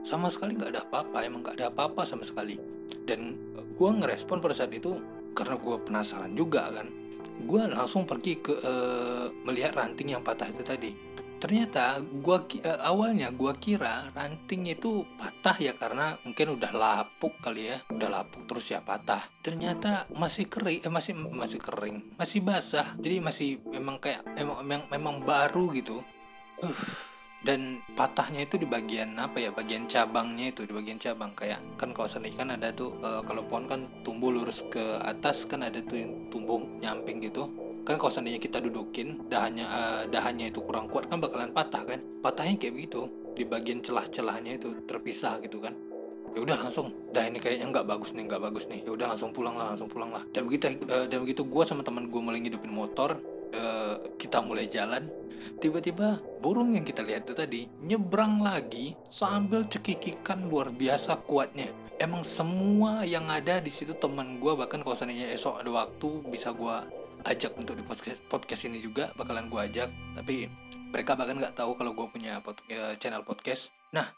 Sama 0.05 0.29
sekali 0.29 0.57
nggak 0.61 0.73
ada 0.77 0.83
apa-apa 0.85 1.25
emang 1.25 1.41
nggak 1.41 1.57
ada 1.61 1.67
apa-apa 1.73 2.05
sama 2.05 2.25
sekali 2.25 2.74
dan 3.05 3.37
gue 3.75 3.91
ngerespon 3.91 4.41
pada 4.41 4.55
saat 4.57 4.73
itu 4.73 5.01
karena 5.35 5.59
gue 5.59 5.77
penasaran 5.83 6.33
juga 6.33 6.71
kan. 6.71 6.89
Gue 7.45 7.67
langsung 7.67 8.07
pergi 8.07 8.39
ke 8.39 8.55
uh, 8.63 9.27
melihat 9.43 9.75
ranting 9.75 10.15
yang 10.15 10.23
patah 10.23 10.47
itu 10.49 10.63
tadi. 10.63 11.15
Ternyata 11.45 12.01
gua 12.25 12.41
uh, 12.41 12.81
awalnya 12.89 13.29
gua 13.29 13.53
kira 13.53 14.09
ranting 14.17 14.65
itu 14.65 15.05
patah 15.21 15.53
ya 15.61 15.77
karena 15.77 16.17
mungkin 16.25 16.57
udah 16.57 16.73
lapuk 16.73 17.37
kali 17.45 17.69
ya. 17.69 17.85
Udah 17.93 18.09
lapuk 18.09 18.49
terus 18.49 18.73
ya 18.73 18.81
patah. 18.81 19.29
Ternyata 19.45 20.09
masih 20.17 20.49
kering 20.49 20.89
eh, 20.89 20.89
masih 20.89 21.13
masih 21.13 21.61
kering 21.61 22.17
masih 22.17 22.41
basah. 22.41 22.97
Jadi 22.97 23.21
masih 23.21 23.49
memang 23.69 24.01
kayak 24.01 24.25
memang, 24.41 24.89
memang 24.89 25.21
baru 25.21 25.69
gitu. 25.77 26.01
Uh 26.65 27.13
dan 27.45 27.85
patahnya 27.93 28.49
itu 28.49 28.57
di 28.57 28.65
bagian 28.65 29.21
apa 29.21 29.37
ya? 29.37 29.51
Bagian 29.53 29.85
cabangnya 29.85 30.49
itu 30.49 30.65
di 30.65 30.73
bagian 30.73 30.97
cabang. 30.97 31.37
Kayak 31.37 31.61
kan 31.77 31.93
kalau 31.93 32.09
seni 32.09 32.33
kan 32.33 32.49
ada 32.49 32.73
tuh 32.73 32.97
uh, 33.05 33.21
kalau 33.21 33.45
pohon 33.45 33.69
kan 33.69 33.85
tumbuh 34.01 34.33
lurus 34.33 34.65
ke 34.73 34.81
atas 35.05 35.45
kan 35.45 35.61
ada 35.61 35.85
tuh 35.85 36.01
yang 36.01 36.33
tumbuh 36.33 36.65
nyamping 36.81 37.21
gitu. 37.21 37.53
Kan 37.85 38.01
kalau 38.01 38.09
seandainya 38.09 38.41
kita 38.41 38.65
dudukin 38.65 39.29
dahannya 39.29 39.69
uh, 39.69 40.03
dahannya 40.09 40.49
itu 40.49 40.65
kurang 40.65 40.89
kuat 40.89 41.13
kan 41.13 41.21
bakalan 41.21 41.53
patah 41.53 41.85
kan? 41.85 42.01
Patahnya 42.25 42.57
kayak 42.57 42.75
begitu. 42.81 43.13
Di 43.37 43.45
bagian 43.45 43.85
celah-celahnya 43.85 44.57
itu 44.57 44.73
terpisah 44.89 45.37
gitu 45.45 45.61
kan. 45.61 45.77
Ya 46.35 46.43
udah 46.43 46.67
langsung 46.67 46.91
dah 47.13 47.29
ini 47.29 47.39
kayaknya 47.39 47.71
nggak 47.71 47.87
bagus 47.87 48.17
nih 48.17 48.25
nggak 48.25 48.41
bagus 48.41 48.73
nih. 48.73 48.89
Ya 48.89 48.91
udah 48.97 49.07
langsung 49.13 49.37
pulang 49.37 49.55
lah 49.61 49.77
langsung 49.77 49.93
pulang 49.93 50.11
lah. 50.17 50.25
Dan 50.33 50.49
begitu 50.49 50.81
uh, 50.89 51.05
dan 51.05 51.21
begitu 51.21 51.45
gue 51.45 51.63
sama 51.69 51.85
teman 51.85 52.09
gue 52.09 52.21
mulai 52.25 52.41
ngidupin 52.41 52.73
motor 52.73 53.21
uh, 53.55 53.97
kita 54.19 54.43
mulai 54.43 54.67
jalan. 54.67 55.07
Tiba-tiba 55.61 56.19
burung 56.41 56.75
yang 56.75 56.87
kita 56.87 57.05
lihat 57.05 57.29
itu 57.29 57.35
tadi 57.37 57.61
nyebrang 57.85 58.41
lagi 58.41 58.97
sambil 59.11 59.67
cekikikan 59.67 60.51
luar 60.51 60.71
biasa 60.73 61.21
kuatnya. 61.27 61.71
Emang 62.03 62.27
semua 62.27 63.07
yang 63.07 63.31
ada 63.31 63.63
di 63.63 63.71
situ 63.71 63.95
teman 63.95 64.43
gue 64.43 64.53
bahkan 64.59 64.83
kalau 64.83 64.99
seandainya 64.99 65.31
esok 65.31 65.63
ada 65.63 65.71
waktu 65.71 66.27
bisa 66.27 66.51
gue 66.51 66.77
ajak 67.25 67.55
untuk 67.57 67.79
di 67.79 67.85
podcast, 67.87 68.21
podcast 68.27 68.67
ini 68.67 68.83
juga 68.83 69.15
bakalan 69.15 69.47
gue 69.47 69.61
ajak. 69.63 69.89
Tapi 70.19 70.51
mereka 70.91 71.15
bahkan 71.15 71.39
nggak 71.39 71.55
tahu 71.55 71.79
kalau 71.79 71.95
gue 71.95 72.07
punya 72.11 72.43
pod, 72.43 72.59
uh, 72.71 72.95
channel 72.99 73.23
podcast. 73.23 73.71
Nah 73.95 74.11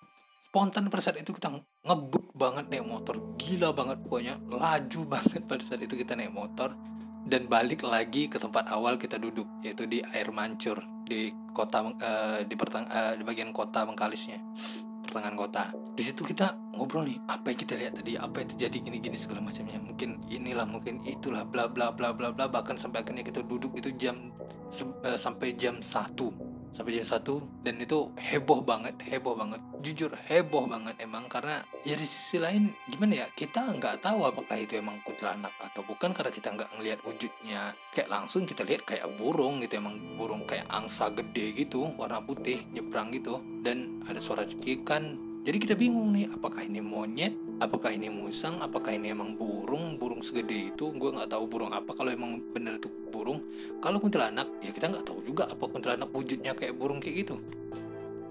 spontan 0.47 0.88
pada 0.88 1.02
saat 1.05 1.21
itu 1.21 1.37
kita 1.37 1.52
ngebut 1.85 2.33
banget 2.33 2.64
naik 2.73 2.87
motor. 2.88 3.21
Gila 3.37 3.76
banget 3.76 4.00
pokoknya. 4.00 4.35
Laju 4.49 5.00
banget 5.19 5.43
pada 5.45 5.62
saat 5.64 5.85
itu 5.85 6.00
kita 6.00 6.16
naik 6.16 6.33
motor 6.33 6.73
dan 7.26 7.50
balik 7.50 7.83
lagi 7.83 8.30
ke 8.30 8.38
tempat 8.38 8.71
awal 8.71 8.95
kita 8.95 9.18
duduk 9.18 9.50
yaitu 9.66 9.85
di 9.90 9.99
air 10.14 10.30
mancur 10.30 10.78
di 11.02 11.35
kota 11.50 11.83
uh, 11.83 12.40
di 12.47 12.54
pertang 12.54 12.87
uh, 12.87 13.18
di 13.18 13.26
bagian 13.26 13.50
kota 13.50 13.83
Bengkalisnya 13.83 14.38
pertengahan 15.06 15.38
kota. 15.38 15.64
Di 15.95 16.02
situ 16.02 16.26
kita 16.26 16.59
ngobrol 16.75 17.06
nih 17.06 17.18
apa 17.30 17.54
yang 17.54 17.59
kita 17.62 17.75
lihat 17.78 17.95
tadi 18.02 18.18
apa 18.18 18.42
yang 18.42 18.50
terjadi 18.50 18.76
gini-gini 18.90 19.14
segala 19.14 19.40
macamnya. 19.47 19.78
Mungkin 19.78 20.18
inilah 20.28 20.66
mungkin 20.66 20.99
itulah 21.06 21.47
bla 21.47 21.71
bla 21.71 21.95
bla 21.95 22.11
bla 22.11 22.35
bla. 22.35 22.50
Bahkan 22.50 22.75
sampai 22.75 23.06
akhirnya 23.06 23.23
kita 23.23 23.47
duduk 23.47 23.78
itu 23.78 23.95
jam 23.95 24.35
uh, 25.06 25.16
sampai 25.16 25.54
jam 25.54 25.78
satu 25.78 26.35
sampai 26.76 27.00
jam 27.00 27.09
satu 27.09 27.40
dan 27.64 27.80
itu 27.80 28.12
heboh 28.21 28.61
banget 28.61 28.92
heboh 29.09 29.33
banget. 29.33 29.64
Jujur 29.80 30.12
heboh 30.28 30.68
banget 30.68 31.00
emang 31.00 31.25
karena 31.33 31.64
ya 31.88 31.97
di 31.97 32.04
sisi 32.04 32.37
lain 32.37 32.76
gimana 32.92 33.25
ya 33.25 33.26
kita 33.33 33.64
nggak 33.80 34.04
tahu 34.04 34.28
apakah 34.28 34.61
itu 34.61 34.76
emang 34.76 35.00
kuntilanak 35.00 35.56
atau 35.56 35.80
bukan 35.80 36.12
karena 36.12 36.28
kita 36.28 36.52
nggak 36.52 36.71
ngelihat 36.76 37.00
wujudnya. 37.09 37.73
Kayak 37.97 38.12
langsung 38.12 38.45
kita 38.45 38.61
lihat 38.68 38.85
kayak 38.85 39.09
burung 39.16 39.64
gitu 39.64 39.80
emang 39.80 39.97
burung 40.21 40.45
kayak 40.45 40.68
angsa 40.68 41.09
gede 41.09 41.56
gitu 41.56 41.88
warna 41.97 42.21
putih 42.21 42.61
nyebrang 42.76 43.09
gitu 43.16 43.40
dan 43.64 44.04
ada 44.04 44.21
suara 44.21 44.45
cekikan 44.45 45.16
jadi 45.47 45.62
kita 45.62 45.75
bingung 45.78 46.11
nih 46.11 46.26
apakah 46.35 46.66
ini 46.66 46.83
monyet 46.83 47.30
apakah 47.61 47.93
ini 47.93 48.13
musang? 48.13 48.61
Apakah 48.61 48.97
ini 48.97 49.13
emang 49.13 49.37
burung? 49.37 49.97
Burung 49.97 50.21
segede 50.21 50.73
itu 50.73 50.93
gue 50.93 51.11
nggak 51.13 51.33
tahu 51.33 51.45
burung 51.49 51.73
apa. 51.73 51.93
Kalau 51.97 52.11
emang 52.13 52.41
bener 52.53 52.77
itu 52.77 52.89
burung 53.09 53.41
kalau 53.81 53.97
kuntilanak 54.03 54.49
ya 54.61 54.71
kita 54.73 54.93
nggak 54.93 55.07
tahu 55.09 55.25
juga 55.25 55.49
apa 55.49 55.65
kuntilanak 55.65 56.11
wujudnya 56.13 56.53
kayak 56.53 56.77
burung 56.77 57.01
kayak 57.01 57.27
gitu. 57.27 57.37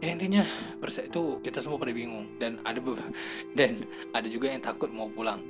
Ya 0.04 0.12
intinya 0.12 0.44
pada 0.78 1.02
itu 1.02 1.40
kita 1.42 1.64
semua 1.64 1.82
pada 1.82 1.96
bingung. 1.96 2.30
Dan 2.38 2.62
ada 2.68 2.78
dan 3.58 3.82
ada 4.14 4.28
juga 4.30 4.52
yang 4.52 4.62
takut 4.62 4.92
mau 4.92 5.10
pulang. 5.10 5.42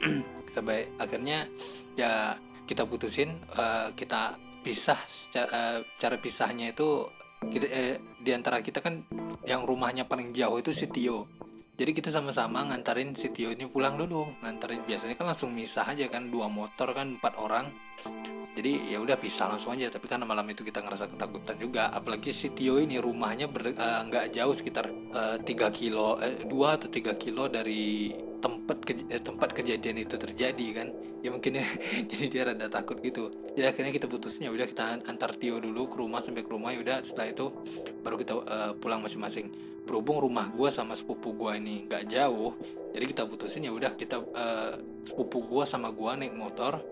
Sampai 0.54 0.88
akhirnya 1.00 1.50
ya 1.98 2.38
kita 2.66 2.86
putusin 2.86 3.34
uh, 3.54 3.94
kita 3.94 4.38
pisah 4.66 4.98
cara, 5.30 5.48
uh, 5.54 5.78
cara 5.94 6.18
pisahnya 6.18 6.74
itu 6.74 7.06
kita 7.46 7.66
eh, 7.70 7.96
di 8.18 8.34
antara 8.34 8.58
kita 8.58 8.82
kan 8.82 9.06
yang 9.46 9.62
rumahnya 9.62 10.08
paling 10.08 10.34
jauh 10.34 10.58
itu 10.58 10.74
si 10.74 10.90
Tio 10.90 11.30
jadi 11.76 11.92
kita 11.92 12.08
sama-sama 12.08 12.64
ngantarin 12.72 13.12
si 13.12 13.28
Tio 13.28 13.52
ini 13.52 13.68
pulang 13.68 14.00
dulu. 14.00 14.24
Ngantarin 14.40 14.88
biasanya 14.88 15.12
kan 15.12 15.28
langsung 15.28 15.52
misah 15.52 15.84
aja 15.84 16.08
kan 16.08 16.32
dua 16.32 16.48
motor 16.48 16.96
kan 16.96 17.20
empat 17.20 17.36
orang. 17.36 17.68
Jadi 18.56 18.88
ya 18.88 19.04
udah 19.04 19.20
pisah 19.20 19.52
langsung 19.52 19.76
aja 19.76 19.92
tapi 19.92 20.08
karena 20.08 20.24
malam 20.24 20.48
itu 20.48 20.64
kita 20.64 20.80
ngerasa 20.80 21.12
ketakutan 21.12 21.60
juga 21.60 21.92
apalagi 21.92 22.32
si 22.32 22.48
Tio 22.56 22.80
ini 22.80 22.96
rumahnya 22.96 23.52
eh, 23.52 24.00
nggak 24.08 24.24
uh, 24.24 24.30
jauh 24.32 24.56
sekitar 24.56 24.88
uh, 25.12 25.36
eh, 25.36 25.44
3 25.44 25.68
kilo 25.76 26.16
eh, 26.24 26.40
2 26.48 26.48
atau 26.48 26.88
3 26.88 27.12
kilo 27.20 27.44
dari 27.52 28.16
tempat 28.40 28.78
ke, 28.80 28.96
eh, 29.12 29.20
tempat 29.20 29.52
kejadian 29.52 30.00
itu 30.00 30.16
terjadi 30.16 30.66
kan. 30.72 30.88
Ya 31.20 31.28
mungkin 31.28 31.60
ya 31.60 31.66
jadi 32.10 32.24
dia 32.32 32.42
rada 32.48 32.72
takut 32.72 33.04
gitu. 33.04 33.28
Jadi 33.52 33.68
akhirnya 33.68 33.92
kita 33.92 34.08
putusnya 34.08 34.48
udah 34.48 34.64
kita 34.64 35.04
antar 35.04 35.36
Tio 35.36 35.60
dulu 35.60 35.92
ke 35.92 36.00
rumah 36.00 36.24
sampai 36.24 36.40
ke 36.40 36.48
rumah 36.48 36.72
ya 36.72 36.80
udah 36.80 37.04
setelah 37.04 37.36
itu 37.36 37.52
baru 38.00 38.16
kita 38.16 38.32
uh, 38.32 38.72
pulang 38.80 39.04
masing-masing 39.04 39.75
berhubung 39.86 40.18
rumah 40.18 40.50
gue 40.50 40.68
sama 40.68 40.98
sepupu 40.98 41.32
gue 41.38 41.52
ini 41.56 41.86
nggak 41.86 42.10
jauh 42.10 42.58
jadi 42.90 43.04
kita 43.06 43.22
putusin 43.24 43.64
ya 43.64 43.72
udah 43.72 43.94
kita 43.94 44.18
uh, 44.20 44.74
sepupu 45.06 45.46
gue 45.46 45.64
sama 45.64 45.94
gue 45.94 46.10
naik 46.18 46.34
motor 46.34 46.82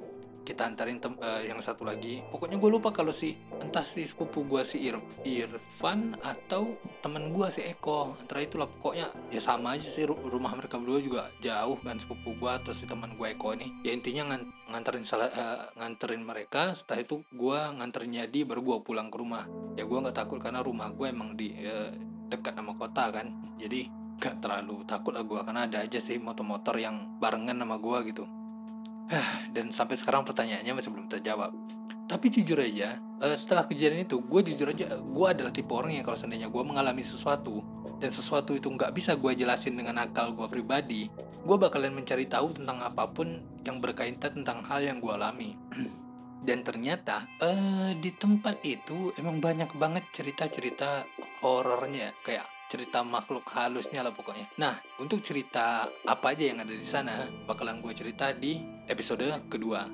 kita 0.45 0.69
antarin 0.69 1.01
tem 1.01 1.17
uh, 1.25 1.41
yang 1.41 1.57
satu 1.59 1.89
lagi. 1.89 2.21
Pokoknya 2.29 2.61
gue 2.61 2.71
lupa 2.71 2.93
kalau 2.93 3.11
si 3.11 3.35
entah 3.65 3.83
si 3.83 4.05
sepupu 4.05 4.45
gue 4.45 4.61
si 4.61 4.85
Ir 4.85 5.01
Irfan 5.25 6.21
atau 6.21 6.77
temen 7.01 7.33
gue 7.33 7.49
si 7.49 7.65
Eko. 7.65 8.13
Antara 8.21 8.45
itulah 8.45 8.69
pokoknya 8.69 9.09
ya 9.33 9.41
sama 9.41 9.75
aja 9.75 9.89
sih 9.89 10.05
rumah 10.05 10.53
mereka 10.53 10.77
berdua 10.77 11.01
juga 11.01 11.23
jauh 11.41 11.81
kan 11.81 11.97
sepupu 11.97 12.37
gue 12.37 12.53
atau 12.53 12.77
si 12.77 12.85
teman 12.85 13.17
gue 13.17 13.27
Eko 13.33 13.57
ini. 13.57 13.73
Ya 13.83 13.97
intinya 13.97 14.37
ngan 14.37 14.43
nganterin 14.77 15.05
salah 15.09 15.33
uh, 15.33 15.73
nganterin 15.81 16.23
mereka 16.23 16.77
setelah 16.77 17.01
itu 17.03 17.25
gue 17.33 17.59
nganterin 17.81 18.13
Yadi 18.13 18.45
baru 18.45 18.61
gue 18.61 18.77
pulang 18.85 19.09
ke 19.09 19.17
rumah. 19.17 19.49
Ya 19.81 19.89
gue 19.89 19.97
nggak 19.97 20.15
takut 20.15 20.39
karena 20.39 20.61
rumah 20.61 20.93
gue 20.93 21.09
emang 21.09 21.33
di 21.35 21.57
uh, 21.65 22.14
dekat 22.31 22.55
sama 22.57 22.73
kota 22.77 23.11
kan. 23.11 23.33
Jadi 23.61 23.89
gak 24.19 24.41
terlalu 24.41 24.87
takut 24.87 25.13
lah 25.13 25.27
gue 25.27 25.41
karena 25.43 25.67
ada 25.67 25.83
aja 25.83 25.99
sih 25.99 26.17
motor-motor 26.17 26.79
yang 26.79 27.19
barengan 27.19 27.59
sama 27.59 27.77
gue 27.81 27.99
gitu. 28.15 28.25
Dan 29.55 29.69
sampai 29.75 30.01
sekarang 30.01 30.25
pertanyaannya 30.25 30.73
masih 30.75 30.91
belum 30.95 31.07
terjawab. 31.11 31.53
Tapi 32.05 32.27
jujur 32.29 32.61
aja 32.61 33.01
uh, 33.25 33.37
setelah 33.37 33.65
kejadian 33.65 34.05
itu 34.05 34.21
gue 34.21 34.41
jujur 34.53 34.69
aja 34.69 34.87
gue 35.01 35.27
adalah 35.27 35.49
tipe 35.49 35.73
orang 35.73 35.97
yang 35.97 36.05
kalau 36.05 36.19
seandainya 36.21 36.53
gue 36.53 36.63
mengalami 36.63 37.01
sesuatu 37.01 37.65
dan 37.97 38.13
sesuatu 38.13 38.53
itu 38.53 38.69
nggak 38.69 38.93
bisa 38.93 39.17
gue 39.17 39.33
jelasin 39.33 39.81
dengan 39.81 40.05
akal 40.05 40.37
gue 40.37 40.45
pribadi 40.45 41.09
gue 41.45 41.57
bakalan 41.57 41.93
mencari 41.93 42.29
tahu 42.29 42.57
tentang 42.57 42.81
apa 42.81 43.09
pun 43.09 43.41
yang 43.65 43.81
berkaitan 43.81 44.45
tentang 44.45 44.65
hal 44.65 44.81
yang 44.81 45.01
gue 45.01 45.13
alami. 45.13 45.57
Dan 46.45 46.61
ternyata 46.61 47.25
uh, 47.41 47.97
di 47.97 48.13
tempat 48.13 48.61
itu 48.69 49.13
emang 49.17 49.41
banyak 49.41 49.73
banget 49.81 50.05
cerita-cerita 50.13 51.05
horornya 51.45 52.17
kayak 52.25 52.49
cerita 52.65 53.05
makhluk 53.05 53.45
halusnya 53.53 54.01
lah 54.01 54.11
pokoknya. 54.17 54.49
Nah, 54.57 54.81
untuk 54.97 55.21
cerita 55.21 55.87
apa 56.09 56.33
aja 56.33 56.49
yang 56.49 56.65
ada 56.65 56.73
di 56.73 56.87
sana 56.87 57.29
bakalan 57.45 57.85
gue 57.85 57.93
cerita 57.93 58.33
di 58.33 58.65
episode 58.89 59.29
kedua. 59.53 59.85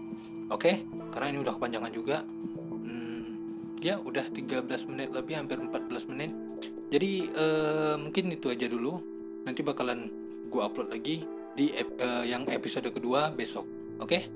Oke? 0.54 0.86
Karena 1.10 1.34
ini 1.34 1.38
udah 1.42 1.54
kepanjangan 1.58 1.90
juga. 1.90 2.22
Hmm, 2.22 3.74
ya 3.82 3.98
udah 3.98 4.30
13 4.30 4.64
menit 4.86 5.10
lebih 5.10 5.34
hampir 5.34 5.58
14 5.58 6.10
menit. 6.14 6.30
Jadi 6.94 7.26
uh, 7.34 7.98
mungkin 7.98 8.30
itu 8.30 8.48
aja 8.54 8.70
dulu. 8.70 9.02
Nanti 9.42 9.66
bakalan 9.66 10.06
gue 10.46 10.62
upload 10.62 10.94
lagi 10.94 11.26
di 11.58 11.74
ep, 11.74 11.98
uh, 11.98 12.22
yang 12.22 12.46
episode 12.46 12.86
kedua 12.94 13.34
besok. 13.34 13.66
Oke? 13.98 14.30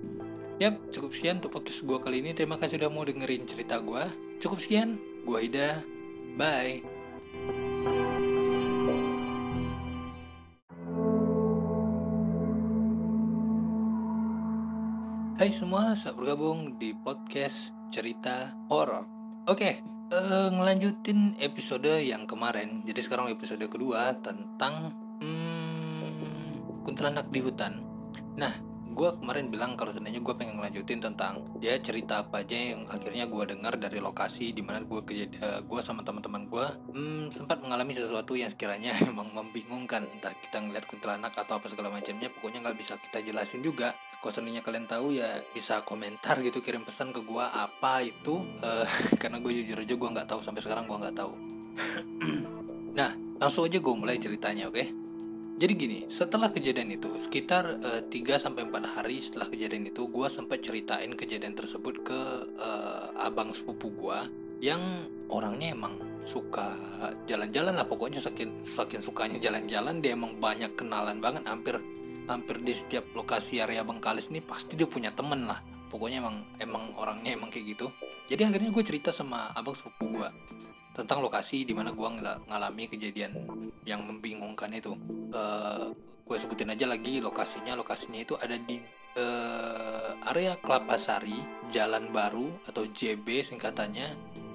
Yap, 0.62 0.78
cukup 0.94 1.10
sekian 1.10 1.42
untuk 1.42 1.58
podcast 1.58 1.82
gue 1.82 1.98
kali 1.98 2.22
ini. 2.22 2.30
Terima 2.30 2.58
kasih 2.58 2.78
sudah 2.78 2.90
mau 2.90 3.02
dengerin 3.02 3.46
cerita 3.46 3.78
gue. 3.82 4.02
Cukup 4.38 4.58
sekian. 4.62 4.98
Gue 5.26 5.50
Ida. 5.50 5.82
Bye. 6.38 6.93
Hai 15.44 15.52
semua, 15.52 15.92
selamat 15.92 16.16
bergabung 16.16 16.80
di 16.80 16.96
podcast 17.04 17.76
cerita 17.92 18.56
horor. 18.72 19.04
Oke, 19.44 19.76
uh, 20.08 20.48
ngelanjutin 20.48 21.36
episode 21.36 22.00
yang 22.00 22.24
kemarin. 22.24 22.80
Jadi 22.88 23.04
sekarang 23.04 23.28
episode 23.28 23.60
kedua 23.68 24.16
tentang 24.24 24.96
hmm, 25.20 26.80
kuntilanak 26.88 27.28
di 27.28 27.44
hutan. 27.44 27.76
Nah, 28.40 28.56
gue 28.94 29.10
kemarin 29.18 29.50
bilang 29.50 29.74
kalau 29.74 29.90
sebenarnya 29.90 30.22
gue 30.22 30.34
pengen 30.38 30.54
ngelanjutin 30.62 31.02
tentang 31.02 31.42
ya 31.58 31.74
cerita 31.82 32.22
apa 32.22 32.46
aja 32.46 32.54
yang 32.54 32.86
akhirnya 32.86 33.26
gue 33.26 33.42
dengar 33.50 33.74
dari 33.74 33.98
lokasi 33.98 34.54
di 34.54 34.62
mana 34.62 34.86
gue 34.86 35.02
uh, 35.02 35.60
gue 35.66 35.80
sama 35.82 36.06
teman-teman 36.06 36.46
gue 36.46 36.66
hmm, 36.94 37.34
sempat 37.34 37.58
mengalami 37.58 37.90
sesuatu 37.90 38.38
yang 38.38 38.54
sekiranya 38.54 38.94
emang 39.10 39.34
membingungkan. 39.34 40.06
Entah 40.14 40.30
kita 40.38 40.62
ngeliat 40.62 40.86
kuntilanak 40.86 41.34
atau 41.34 41.58
apa 41.58 41.66
segala 41.66 41.90
macamnya 41.90 42.30
pokoknya 42.30 42.62
nggak 42.70 42.78
bisa 42.78 42.94
kita 43.02 43.18
jelasin 43.26 43.66
juga. 43.66 43.98
Kalau 44.22 44.30
seandainya 44.30 44.62
kalian 44.62 44.86
tahu 44.86 45.18
ya 45.18 45.42
bisa 45.52 45.82
komentar 45.82 46.38
gitu 46.40 46.62
kirim 46.62 46.86
pesan 46.86 47.10
ke 47.10 47.20
gue 47.20 47.44
apa 47.44 48.06
itu 48.06 48.46
uh, 48.62 48.86
karena 49.20 49.42
gue 49.42 49.52
jujur 49.58 49.82
aja 49.82 49.94
gue 49.98 50.10
nggak 50.14 50.28
tahu 50.30 50.40
sampai 50.40 50.62
sekarang 50.62 50.86
gue 50.86 50.96
nggak 50.96 51.16
tahu. 51.18 51.32
Nah 52.94 53.10
langsung 53.42 53.66
aja 53.66 53.82
gue 53.82 53.94
mulai 53.98 54.22
ceritanya 54.22 54.70
oke? 54.70 54.78
okay? 54.78 55.03
Jadi 55.54 55.72
gini, 55.78 55.98
setelah 56.10 56.50
kejadian 56.50 56.90
itu, 56.90 57.14
sekitar 57.14 57.78
uh, 57.78 58.02
eh, 58.02 58.10
3 58.10 58.42
sampai 58.42 58.66
4 58.66 58.74
hari 58.98 59.22
setelah 59.22 59.46
kejadian 59.46 59.86
itu, 59.86 60.10
gue 60.10 60.26
sempat 60.26 60.66
ceritain 60.66 61.14
kejadian 61.14 61.54
tersebut 61.54 62.02
ke 62.02 62.20
uh, 62.58 63.14
abang 63.22 63.54
sepupu 63.54 63.94
gue 63.94 64.18
yang 64.58 64.82
orangnya 65.30 65.70
emang 65.70 65.94
suka 66.24 66.72
jalan-jalan 67.28 67.76
lah 67.76 67.84
pokoknya 67.84 68.16
saking 68.16 68.64
saking 68.64 69.04
sukanya 69.04 69.36
jalan-jalan 69.36 70.00
dia 70.00 70.16
emang 70.16 70.40
banyak 70.40 70.72
kenalan 70.72 71.20
banget 71.20 71.44
hampir 71.44 71.76
hampir 72.32 72.56
di 72.64 72.72
setiap 72.72 73.04
lokasi 73.12 73.60
area 73.60 73.84
Bengkalis 73.84 74.32
ini 74.32 74.40
pasti 74.40 74.74
dia 74.74 74.88
punya 74.88 75.12
temen 75.12 75.44
lah. 75.44 75.60
Pokoknya 75.92 76.24
emang 76.24 76.42
emang 76.58 76.90
orangnya 76.98 77.36
emang 77.36 77.52
kayak 77.52 77.76
gitu. 77.76 77.86
Jadi 78.26 78.42
akhirnya 78.48 78.72
gue 78.72 78.84
cerita 78.84 79.12
sama 79.14 79.52
abang 79.54 79.76
sepupu 79.76 80.18
gue 80.18 80.28
tentang 80.94 81.20
lokasi 81.26 81.66
di 81.66 81.74
mana 81.74 81.90
gue 81.90 82.08
ngalami 82.46 82.84
kejadian 82.86 83.34
yang 83.82 84.06
membingungkan 84.06 84.70
itu 84.70 84.94
uh, 85.34 85.90
gue 86.24 86.36
sebutin 86.38 86.72
aja 86.72 86.86
lagi 86.88 87.20
lokasinya 87.20 87.76
lokasinya 87.76 88.22
itu 88.22 88.38
ada 88.38 88.56
di 88.56 88.78
uh, 89.18 90.14
area 90.30 90.54
Kelapa 90.62 90.94
Sari 90.94 91.36
Jalan 91.68 92.14
Baru 92.14 92.54
atau 92.70 92.86
JB 92.86 93.26
singkatannya 93.42 94.14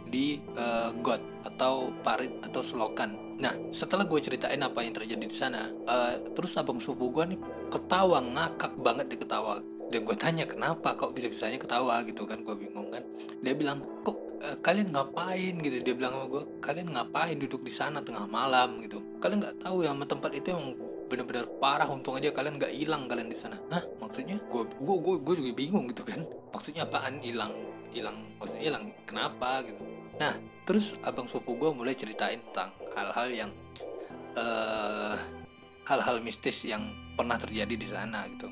di 0.09 0.41
uh, 0.57 0.89
got 1.05 1.21
atau 1.45 1.93
parit 2.01 2.33
atau 2.41 2.65
selokan. 2.65 3.13
Nah, 3.39 3.53
setelah 3.71 4.03
gue 4.03 4.19
ceritain 4.19 4.59
apa 4.59 4.83
yang 4.83 4.91
terjadi 4.91 5.21
di 5.21 5.31
sana, 5.31 5.69
uh, 5.85 6.19
terus 6.33 6.57
abang 6.59 6.81
subuh 6.81 7.13
gue 7.13 7.37
nih 7.37 7.39
ketawa 7.71 8.19
ngakak 8.19 8.73
banget 8.81 9.07
di 9.13 9.17
ketawa. 9.21 9.61
Dan 9.89 10.05
gue 10.05 10.17
tanya 10.17 10.45
kenapa 10.45 10.93
kok 10.97 11.13
bisa-bisanya 11.13 11.57
ketawa 11.61 12.01
gitu 12.05 12.25
kan, 12.27 12.41
gue 12.41 12.55
bingung 12.57 12.89
kan. 12.93 13.05
Dia 13.41 13.53
bilang 13.55 13.85
kok 14.03 14.18
uh, 14.43 14.57
kalian 14.63 14.91
ngapain? 14.91 15.55
Gitu? 15.59 15.83
Dia 15.83 15.93
bilang 15.95 16.17
sama 16.17 16.25
gue, 16.27 16.43
kalian 16.63 16.87
ngapain 16.95 17.35
duduk 17.39 17.61
di 17.63 17.73
sana 17.73 18.03
tengah 18.03 18.25
malam? 18.27 18.79
Gitu? 18.83 18.99
Kalian 19.23 19.43
nggak 19.43 19.57
tahu 19.63 19.85
ya 19.85 19.91
sama 19.91 20.05
tempat 20.07 20.31
itu 20.35 20.51
emang 20.55 20.75
benar-benar 21.09 21.49
parah 21.57 21.89
untung 21.89 22.13
aja 22.13 22.29
kalian 22.29 22.61
nggak 22.61 22.73
hilang 22.73 23.09
kalian 23.09 23.29
di 23.31 23.37
sana. 23.37 23.57
Hah? 23.73 23.83
Maksudnya? 23.99 24.37
Gue 24.51 24.67
gue 24.67 25.15
gue 25.19 25.35
juga 25.39 25.51
bingung 25.55 25.85
gitu 25.89 26.03
kan. 26.05 26.23
Maksudnya 26.51 26.87
apaan? 26.87 27.19
Hilang 27.19 27.53
hilang 27.89 28.21
maksudnya 28.37 28.69
hilang 28.69 28.93
kenapa? 29.09 29.65
Gitu. 29.65 29.81
Nah, 30.21 30.37
terus 30.63 30.99
abang 31.01 31.25
sepupu 31.25 31.57
gue 31.57 31.69
mulai 31.73 31.97
ceritain 31.97 32.37
tentang 32.51 32.69
hal-hal 32.93 33.27
yang 33.33 33.51
eh, 34.37 35.17
hal-hal 35.89 36.21
mistis 36.21 36.61
yang 36.69 36.93
pernah 37.17 37.41
terjadi 37.41 37.73
di 37.73 37.87
sana 37.87 38.29
gitu. 38.29 38.47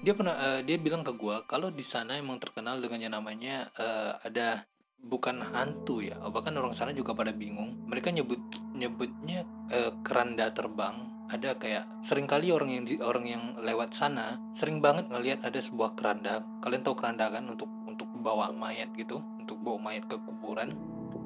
Dia 0.00 0.16
pernah 0.16 0.32
uh, 0.32 0.60
dia 0.64 0.80
bilang 0.80 1.04
ke 1.04 1.12
gue 1.12 1.44
kalau 1.44 1.68
di 1.68 1.84
sana 1.84 2.16
emang 2.16 2.40
terkenal 2.40 2.80
dengan 2.80 3.04
yang 3.04 3.14
namanya 3.20 3.68
uh, 3.76 4.16
ada 4.24 4.64
bukan 5.04 5.40
hantu 5.40 6.04
ya, 6.04 6.16
bahkan 6.30 6.56
orang 6.60 6.74
sana 6.74 6.92
juga 6.92 7.16
pada 7.16 7.32
bingung. 7.32 7.76
Mereka 7.88 8.12
nyebut 8.12 8.40
nyebutnya 8.76 9.48
uh, 9.72 9.92
keranda 10.04 10.52
terbang. 10.52 11.08
Ada 11.30 11.54
kayak 11.62 11.86
sering 12.02 12.26
kali 12.26 12.50
orang 12.50 12.74
yang 12.74 12.82
di, 12.82 12.98
orang 12.98 13.22
yang 13.22 13.54
lewat 13.62 13.94
sana 13.94 14.42
sering 14.50 14.82
banget 14.82 15.06
ngelihat 15.08 15.46
ada 15.46 15.62
sebuah 15.62 15.94
keranda. 15.94 16.42
Kalian 16.60 16.82
tahu 16.82 16.98
keranda 16.98 17.30
kan 17.30 17.46
untuk 17.46 17.70
untuk 17.86 18.10
bawa 18.20 18.50
mayat 18.50 18.90
gitu, 18.98 19.22
untuk 19.38 19.62
bawa 19.62 19.78
mayat 19.78 20.04
ke 20.10 20.18
kuburan 20.18 20.74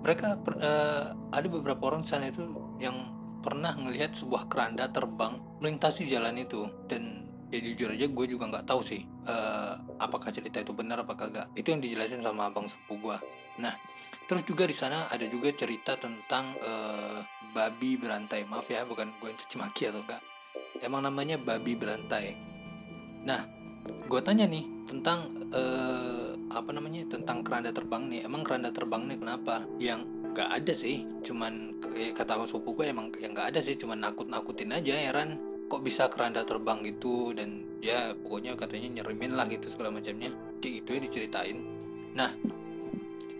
mereka 0.04 0.36
uh, 0.60 1.16
ada 1.32 1.48
beberapa 1.48 1.88
orang 1.88 2.04
sana 2.04 2.28
itu 2.28 2.44
yang 2.76 3.08
pernah 3.40 3.72
melihat 3.80 4.12
sebuah 4.12 4.52
keranda 4.52 4.92
terbang 4.92 5.40
melintasi 5.64 6.04
jalan 6.04 6.36
itu 6.36 6.68
dan 6.92 7.24
ya 7.48 7.60
jujur 7.64 7.88
aja 7.92 8.04
gue 8.04 8.26
juga 8.28 8.52
nggak 8.52 8.68
tahu 8.68 8.84
sih 8.84 9.08
uh, 9.24 9.80
apakah 9.96 10.28
cerita 10.28 10.60
itu 10.60 10.76
benar 10.76 11.00
apa 11.00 11.16
kagak 11.16 11.48
itu 11.56 11.72
yang 11.72 11.80
dijelasin 11.80 12.20
sama 12.20 12.52
abang 12.52 12.68
sepupu 12.68 13.08
gue 13.08 13.16
nah 13.54 13.74
terus 14.26 14.42
juga 14.42 14.66
di 14.66 14.74
sana 14.74 15.06
ada 15.12 15.24
juga 15.30 15.52
cerita 15.54 15.94
tentang 15.94 16.58
uh, 16.58 17.22
babi 17.54 17.94
berantai. 17.94 18.42
Maaf 18.50 18.66
ya 18.68 18.82
bukan 18.82 19.14
gue 19.22 19.30
yang 19.30 19.38
caci 19.38 19.56
maki 19.56 19.82
atau 19.88 20.02
enggak. 20.02 20.22
Emang 20.82 21.06
namanya 21.06 21.38
babi 21.38 21.78
berantai. 21.78 22.34
Nah 23.22 23.46
gue 23.84 24.20
tanya 24.20 24.44
nih 24.50 24.66
tentang 24.90 25.30
uh, 25.54 26.34
apa 26.50 26.70
namanya 26.74 27.06
tentang 27.06 27.46
keranda 27.46 27.70
terbang 27.70 28.10
nih. 28.10 28.26
Emang 28.26 28.42
keranda 28.42 28.74
terbang 28.74 29.06
nih 29.06 29.18
kenapa? 29.22 29.62
Yang 29.78 30.10
nggak 30.34 30.50
ada 30.50 30.72
sih 30.74 31.06
cuman 31.22 31.78
eh, 31.94 32.10
kata 32.10 32.42
sepupu 32.50 32.82
gue 32.82 32.90
emang 32.90 33.14
yang 33.22 33.38
nggak 33.38 33.54
ada 33.54 33.62
sih 33.62 33.78
cuman 33.78 34.02
nakut 34.02 34.26
nakutin 34.26 34.74
aja 34.74 34.98
heran 34.98 35.38
kok 35.70 35.86
bisa 35.86 36.10
keranda 36.10 36.42
terbang 36.42 36.82
gitu? 36.82 37.30
Dan 37.32 37.78
ya 37.78 38.18
pokoknya 38.18 38.58
katanya 38.58 39.00
nyerimin 39.00 39.38
lah 39.38 39.46
gitu 39.46 39.70
segala 39.70 39.94
macamnya. 39.94 40.34
Kayak 40.58 40.82
gitu 40.82 40.88
ya 40.98 41.00
diceritain. 41.00 41.58
Nah 42.18 42.34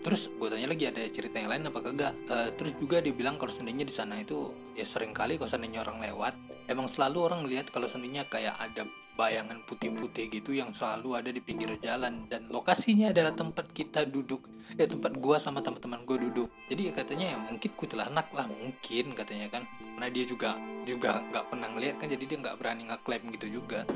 terus 0.05 0.29
gue 0.29 0.47
tanya 0.53 0.69
lagi 0.69 0.85
ada 0.85 1.01
cerita 1.09 1.41
yang 1.41 1.49
lain 1.49 1.65
apa 1.65 1.81
kagak? 1.81 2.13
Uh, 2.29 2.53
terus 2.53 2.77
juga 2.77 3.01
dia 3.01 3.09
bilang 3.09 3.41
kalau 3.41 3.49
seandainya 3.49 3.89
di 3.89 3.93
sana 3.93 4.21
itu 4.21 4.53
ya 4.77 4.85
sering 4.85 5.17
kali 5.17 5.41
kalau 5.41 5.49
seandainya 5.49 5.81
orang 5.81 5.97
lewat 5.97 6.37
emang 6.69 6.85
selalu 6.85 7.25
orang 7.25 7.41
lihat 7.49 7.73
kalau 7.73 7.89
seandainya 7.89 8.21
kayak 8.29 8.53
ada 8.61 8.85
bayangan 9.15 9.63
putih-putih 9.63 10.27
gitu 10.27 10.51
yang 10.51 10.75
selalu 10.75 11.17
ada 11.17 11.29
di 11.33 11.41
pinggir 11.41 11.71
jalan. 11.81 12.29
Dan 12.29 12.51
lokasinya 12.51 13.09
adalah 13.09 13.33
tempat 13.33 13.71
kita 13.73 14.05
duduk 14.05 14.45
ya 14.77 14.85
tempat 14.85 15.17
gua 15.17 15.41
sama 15.41 15.65
teman-teman 15.65 16.05
gua 16.05 16.21
duduk. 16.21 16.53
Jadi 16.69 16.91
ya 16.91 16.93
katanya 16.93 17.25
ya 17.33 17.37
mungkin 17.41 17.71
anak 17.97 18.27
lah 18.29 18.45
mungkin 18.45 19.05
katanya 19.17 19.47
kan. 19.49 19.63
Karena 19.65 20.07
dia 20.11 20.25
juga 20.29 20.49
juga 20.85 21.25
nggak 21.33 21.45
pernah 21.49 21.67
ngeliat 21.73 21.95
kan 21.97 22.07
jadi 22.13 22.23
dia 22.29 22.37
nggak 22.45 22.57
berani 22.61 22.83
ngeklaim 22.91 23.23
gitu 23.39 23.47
juga. 23.57 23.87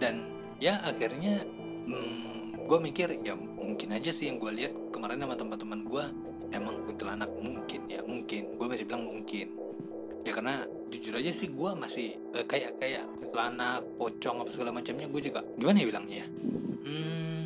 Dan 0.00 0.32
ya 0.56 0.80
akhirnya 0.86 1.44
hmm, 1.84 2.49
gue 2.66 2.78
mikir 2.80 3.08
ya 3.22 3.34
mungkin 3.36 3.94
aja 3.94 4.10
sih 4.10 4.28
yang 4.28 4.42
gue 4.42 4.50
lihat 4.50 4.72
kemarin 4.90 5.22
sama 5.22 5.34
teman-teman 5.38 5.80
gue 5.86 6.04
emang 6.50 6.82
kuntilanak 6.86 7.30
mungkin 7.38 7.80
ya 7.86 8.00
mungkin. 8.04 8.58
Gue 8.58 8.66
masih 8.66 8.86
bilang 8.86 9.06
mungkin. 9.06 9.54
Ya 10.26 10.36
karena 10.36 10.68
jujur 10.92 11.16
aja 11.16 11.30
sih 11.32 11.48
gue 11.48 11.70
masih 11.78 12.18
uh, 12.36 12.44
kayak 12.44 12.76
kayak 12.82 13.08
kuntilanak 13.16 13.86
pocong 13.96 14.42
apa 14.42 14.50
segala 14.52 14.70
macamnya 14.74 15.06
gue 15.08 15.20
juga 15.22 15.40
gimana 15.56 15.80
ya 15.80 15.86
bilangnya 15.86 16.16
ya? 16.20 16.26
Hmm, 16.84 17.44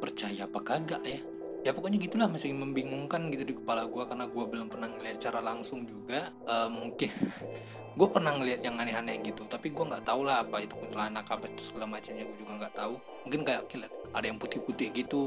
percaya 0.00 0.42
apa 0.48 0.60
kagak 0.64 1.02
ya? 1.04 1.20
Ya 1.60 1.76
pokoknya 1.76 2.00
gitulah 2.00 2.26
masih 2.26 2.56
membingungkan 2.56 3.28
gitu 3.28 3.44
di 3.44 3.54
kepala 3.54 3.84
gue 3.84 4.02
karena 4.08 4.24
gue 4.24 4.44
belum 4.48 4.72
pernah 4.72 4.88
ngeliat 4.88 5.20
secara 5.20 5.44
langsung 5.44 5.84
juga 5.84 6.32
uh, 6.48 6.72
mungkin 6.72 7.12
gue 7.98 8.08
pernah 8.08 8.32
ngeliat 8.32 8.64
yang 8.64 8.80
aneh-aneh 8.80 9.20
gitu. 9.20 9.44
Tapi 9.44 9.70
gue 9.70 9.84
nggak 9.84 10.08
tahu 10.08 10.24
lah 10.24 10.40
apa 10.42 10.64
itu 10.64 10.74
kuntilanak 10.74 11.28
apa 11.28 11.46
itu 11.52 11.70
segala 11.70 12.00
macamnya 12.00 12.24
gue 12.24 12.36
juga 12.40 12.52
nggak 12.64 12.74
tahu 12.74 12.96
mungkin 13.24 13.44
kayak 13.44 13.68
ada 14.10 14.26
yang 14.26 14.38
putih-putih 14.42 14.90
gitu 14.90 15.22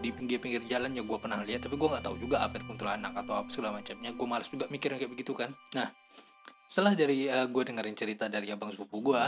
di 0.00 0.08
pinggir-pinggir 0.08 0.64
jalan 0.64 0.96
ya 0.96 1.04
gue 1.04 1.18
pernah 1.20 1.44
lihat 1.44 1.68
tapi 1.68 1.76
gue 1.76 1.88
nggak 1.88 2.04
tahu 2.04 2.16
juga 2.16 2.40
apa 2.40 2.56
itu 2.56 2.64
kuntilanak 2.64 3.12
atau 3.12 3.36
apa 3.36 3.48
segala 3.52 3.76
macamnya. 3.80 4.10
Gue 4.16 4.26
males 4.28 4.48
juga 4.48 4.64
mikir 4.72 4.96
kayak 4.96 5.12
begitu 5.12 5.36
kan. 5.36 5.52
Nah 5.76 5.92
setelah 6.64 6.96
dari 6.96 7.28
uh, 7.28 7.44
eh, 7.44 7.46
gue 7.46 7.62
dengerin 7.62 7.96
cerita 7.96 8.24
dari 8.26 8.48
abang 8.50 8.72
sepupu 8.72 9.12
gue 9.12 9.22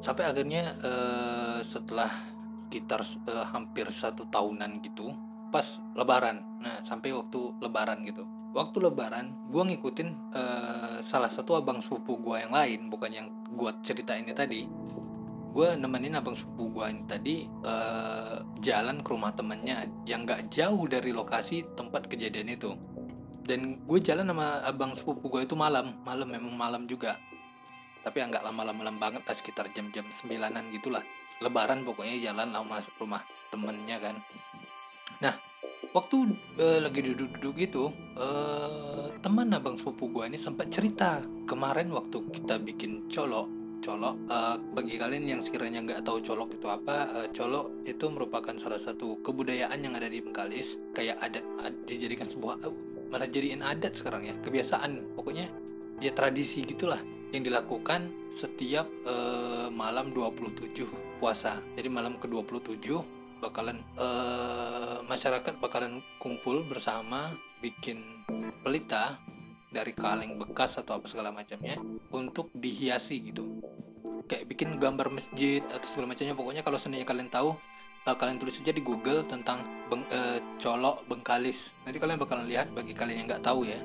sampai 0.00 0.24
akhirnya 0.26 0.74
uh, 0.80 1.60
setelah 1.60 2.10
sekitar 2.66 3.04
uh, 3.28 3.46
hampir 3.52 3.84
satu 3.92 4.24
tahunan 4.32 4.80
gitu 4.80 5.12
pas 5.52 5.82
lebaran. 5.92 6.40
Nah 6.64 6.80
sampai 6.80 7.12
waktu 7.12 7.52
lebaran 7.60 8.00
gitu. 8.08 8.24
Waktu 8.56 8.88
lebaran 8.88 9.32
gue 9.52 9.60
ngikutin 9.60 10.08
uh, 10.32 10.96
salah 11.04 11.28
satu 11.28 11.60
abang 11.60 11.84
sepupu 11.84 12.16
gue 12.20 12.48
yang 12.48 12.52
lain 12.52 12.88
bukan 12.88 13.12
yang 13.12 13.26
gue 13.52 13.70
cerita 13.84 14.16
ini 14.16 14.32
tadi 14.32 14.64
gue 15.52 15.68
nemenin 15.76 16.16
abang 16.16 16.32
sepupu 16.32 16.80
gue 16.80 16.86
ini 16.88 17.02
tadi 17.04 17.36
uh, 17.68 18.40
jalan 18.64 19.04
ke 19.04 19.08
rumah 19.12 19.36
temennya 19.36 19.84
yang 20.08 20.24
gak 20.24 20.48
jauh 20.48 20.88
dari 20.88 21.12
lokasi 21.12 21.68
tempat 21.76 22.08
kejadian 22.08 22.48
itu. 22.48 22.72
Dan 23.44 23.84
gue 23.84 23.98
jalan 24.00 24.32
sama 24.32 24.64
abang 24.64 24.96
sepupu 24.96 25.28
gue 25.28 25.44
itu 25.44 25.52
malam 25.52 26.00
malam 26.08 26.32
memang 26.32 26.56
malam 26.56 26.82
juga. 26.88 27.20
Tapi 28.02 28.18
nggak 28.18 28.42
lama-lama 28.42 28.90
banget 28.98 29.22
lah 29.22 29.36
sekitar 29.36 29.70
jam-jam 29.76 30.08
sembilanan 30.10 30.72
gitulah. 30.74 31.04
Lebaran 31.38 31.84
pokoknya 31.86 32.32
jalan 32.32 32.50
lama 32.50 32.80
rumah 32.98 33.22
temennya 33.52 34.00
kan. 34.00 34.16
Nah 35.20 35.36
waktu 35.92 36.32
uh, 36.58 36.80
lagi 36.80 37.04
duduk-duduk 37.04 37.54
gitu 37.60 37.92
uh, 38.16 39.12
teman 39.20 39.52
abang 39.52 39.76
sepupu 39.76 40.08
gue 40.08 40.24
ini 40.32 40.40
sempat 40.40 40.72
cerita 40.72 41.20
kemarin 41.44 41.92
waktu 41.92 42.24
kita 42.32 42.56
bikin 42.64 43.06
colok 43.12 43.61
colok 43.82 44.14
uh, 44.30 44.56
bagi 44.78 44.96
kalian 44.96 45.26
yang 45.26 45.40
sekiranya 45.42 45.82
nggak 45.82 46.06
tahu 46.06 46.22
colok 46.22 46.54
itu 46.54 46.70
apa 46.70 47.10
uh, 47.10 47.28
colok 47.34 47.74
itu 47.84 48.06
merupakan 48.06 48.54
salah 48.54 48.78
satu 48.78 49.18
kebudayaan 49.26 49.82
yang 49.82 49.98
ada 49.98 50.06
di 50.06 50.22
Bengkalis. 50.22 50.78
Kayak 50.94 51.18
adat 51.18 51.44
ad, 51.66 51.74
dijadikan 51.90 52.24
sebuah 52.24 52.62
uh, 52.62 52.72
malah 53.10 53.26
jadiin 53.26 53.60
adat 53.60 53.98
sekarang 53.98 54.22
ya 54.22 54.34
kebiasaan. 54.46 55.18
Pokoknya 55.18 55.50
ya 55.98 56.14
tradisi 56.14 56.62
gitulah 56.62 57.02
yang 57.34 57.42
dilakukan 57.42 58.08
setiap 58.30 58.86
uh, 59.04 59.68
malam 59.74 60.14
27 60.14 60.86
puasa. 61.18 61.58
Jadi 61.74 61.90
malam 61.90 62.16
ke 62.22 62.30
27 62.30 62.78
bakalan 63.42 63.82
uh, 63.98 65.02
masyarakat 65.10 65.58
bakalan 65.58 65.98
kumpul 66.22 66.62
bersama 66.62 67.34
bikin 67.58 68.22
pelita 68.62 69.18
dari 69.72 69.90
kaleng 69.96 70.36
bekas 70.36 70.76
atau 70.76 71.00
apa 71.00 71.08
segala 71.08 71.32
macamnya 71.32 71.80
untuk 72.12 72.52
dihiasi 72.52 73.32
gitu 73.32 73.61
kayak 74.32 74.48
bikin 74.48 74.80
gambar 74.80 75.12
masjid 75.12 75.60
atau 75.68 75.84
segala 75.84 76.16
macamnya 76.16 76.32
pokoknya 76.32 76.62
kalau 76.64 76.80
seandainya 76.80 77.04
kalian 77.04 77.28
tahu 77.28 77.52
uh, 78.08 78.16
kalian 78.16 78.40
tulis 78.40 78.56
saja 78.56 78.72
di 78.72 78.80
Google 78.80 79.20
tentang 79.28 79.60
beng, 79.92 80.08
uh, 80.08 80.40
colok 80.56 81.04
Bengkalis. 81.04 81.76
Nanti 81.84 82.00
kalian 82.00 82.16
bakalan 82.16 82.48
lihat 82.48 82.72
bagi 82.72 82.96
kalian 82.96 83.24
yang 83.24 83.28
nggak 83.28 83.44
tahu 83.44 83.68
ya. 83.68 83.76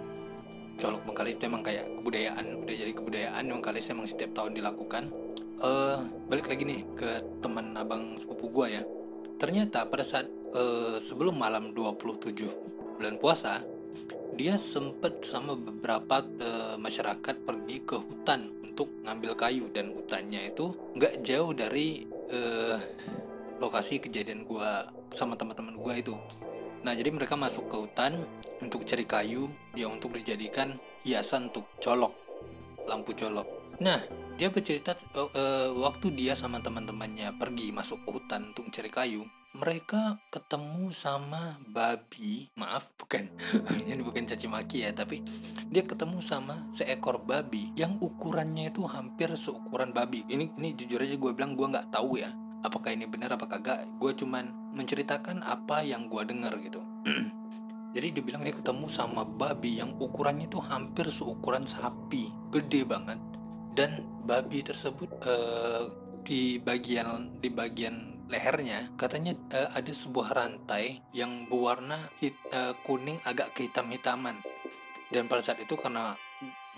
Colok 0.79 1.03
Bengkalis 1.03 1.35
itu 1.35 1.51
emang 1.51 1.65
kayak 1.67 1.89
kebudayaan, 1.99 2.63
udah 2.63 2.75
jadi 2.79 2.91
kebudayaan 2.95 3.43
Bengkalis 3.51 3.91
emang 3.91 4.07
setiap 4.07 4.31
tahun 4.39 4.55
dilakukan. 4.55 5.11
Uh, 5.59 6.07
balik 6.31 6.47
lagi 6.47 6.63
nih 6.63 6.81
ke 6.95 7.25
teman 7.43 7.75
abang 7.75 8.15
sepupu 8.15 8.47
gua 8.47 8.71
ya. 8.71 8.87
Ternyata 9.41 9.83
pada 9.89 10.05
saat 10.05 10.31
uh, 10.55 11.01
sebelum 11.01 11.35
malam 11.35 11.75
27 11.75 12.39
bulan 13.01 13.19
puasa, 13.19 13.65
dia 14.37 14.53
sempet 14.53 15.25
sama 15.25 15.57
beberapa 15.57 16.21
uh, 16.21 16.77
masyarakat 16.77 17.35
pergi 17.41 17.77
ke 17.81 17.97
hutan 17.97 18.53
untuk 18.77 18.93
ngambil 19.09 19.33
kayu 19.33 19.65
dan 19.73 19.89
hutannya 19.89 20.53
itu 20.53 20.69
nggak 20.93 21.25
jauh 21.25 21.49
dari 21.49 22.05
uh, 22.29 22.77
lokasi 23.57 23.97
kejadian 23.97 24.45
gue 24.45 24.69
sama 25.09 25.33
teman-teman 25.33 25.81
gue 25.81 25.93
itu. 25.97 26.13
Nah 26.85 26.93
jadi 26.93 27.09
mereka 27.09 27.33
masuk 27.33 27.65
ke 27.73 27.73
hutan 27.73 28.21
untuk 28.61 28.85
cari 28.85 29.01
kayu 29.01 29.49
ya 29.73 29.89
untuk 29.89 30.13
dijadikan 30.13 30.77
hiasan 31.01 31.49
untuk 31.49 31.65
colok 31.81 32.13
lampu 32.85 33.17
colok. 33.17 33.49
Nah 33.81 33.97
dia 34.37 34.53
bercerita 34.53 34.93
uh, 35.17 35.25
uh, 35.25 35.73
waktu 35.73 36.13
dia 36.13 36.37
sama 36.37 36.61
teman-temannya 36.61 37.33
pergi 37.33 37.73
masuk 37.73 38.05
ke 38.05 38.09
hutan 38.13 38.53
untuk 38.53 38.69
mencari 38.69 38.93
kayu 38.93 39.25
mereka 39.57 40.21
ketemu 40.29 40.93
sama 40.93 41.57
babi 41.73 42.45
maaf 42.53 42.93
bukan. 43.01 43.25
Ini 43.89 44.05
bukan 44.05 44.29
caci 44.29 44.45
maki 44.45 44.85
ya 44.85 44.93
tapi 44.93 45.25
dia 45.73 45.81
ketemu 45.81 46.21
sama 46.21 46.61
seekor 46.69 47.17
babi 47.25 47.73
yang 47.73 47.97
ukurannya 47.97 48.69
itu 48.69 48.85
hampir 48.85 49.33
seukuran 49.33 49.89
babi. 49.91 50.21
Ini 50.29 50.53
ini 50.61 50.77
jujur 50.77 51.01
aja 51.01 51.17
gue 51.17 51.31
bilang 51.33 51.57
gue 51.57 51.65
nggak 51.73 51.89
tahu 51.89 52.21
ya 52.21 52.29
apakah 52.61 52.93
ini 52.93 53.09
benar 53.09 53.33
apa 53.33 53.49
kagak. 53.49 53.89
Gue 53.97 54.13
cuman 54.13 54.53
menceritakan 54.77 55.41
apa 55.41 55.81
yang 55.81 56.05
gue 56.05 56.21
dengar 56.21 56.53
gitu. 56.61 56.85
Jadi 57.97 58.13
dibilang 58.13 58.45
dia 58.45 58.53
ketemu 58.53 58.85
sama 58.85 59.25
babi 59.25 59.81
yang 59.81 59.97
ukurannya 59.97 60.45
itu 60.45 60.61
hampir 60.61 61.09
seukuran 61.09 61.65
sapi 61.65 62.29
gede 62.53 62.85
banget. 62.85 63.17
Dan 63.73 64.05
babi 64.29 64.61
tersebut 64.61 65.09
uh, 65.25 65.89
di 66.21 66.61
bagian 66.61 67.33
di 67.41 67.49
bagian 67.49 68.16
lehernya 68.27 68.91
katanya 68.99 69.33
uh, 69.55 69.71
ada 69.71 69.91
sebuah 69.91 70.35
rantai 70.35 70.99
yang 71.15 71.47
berwarna 71.47 71.95
hit, 72.19 72.35
uh, 72.51 72.75
kuning 72.83 73.19
agak 73.23 73.55
kehitam-hitaman. 73.55 74.43
Dan 75.07 75.31
pada 75.31 75.39
saat 75.39 75.63
itu 75.63 75.79
karena 75.79 76.19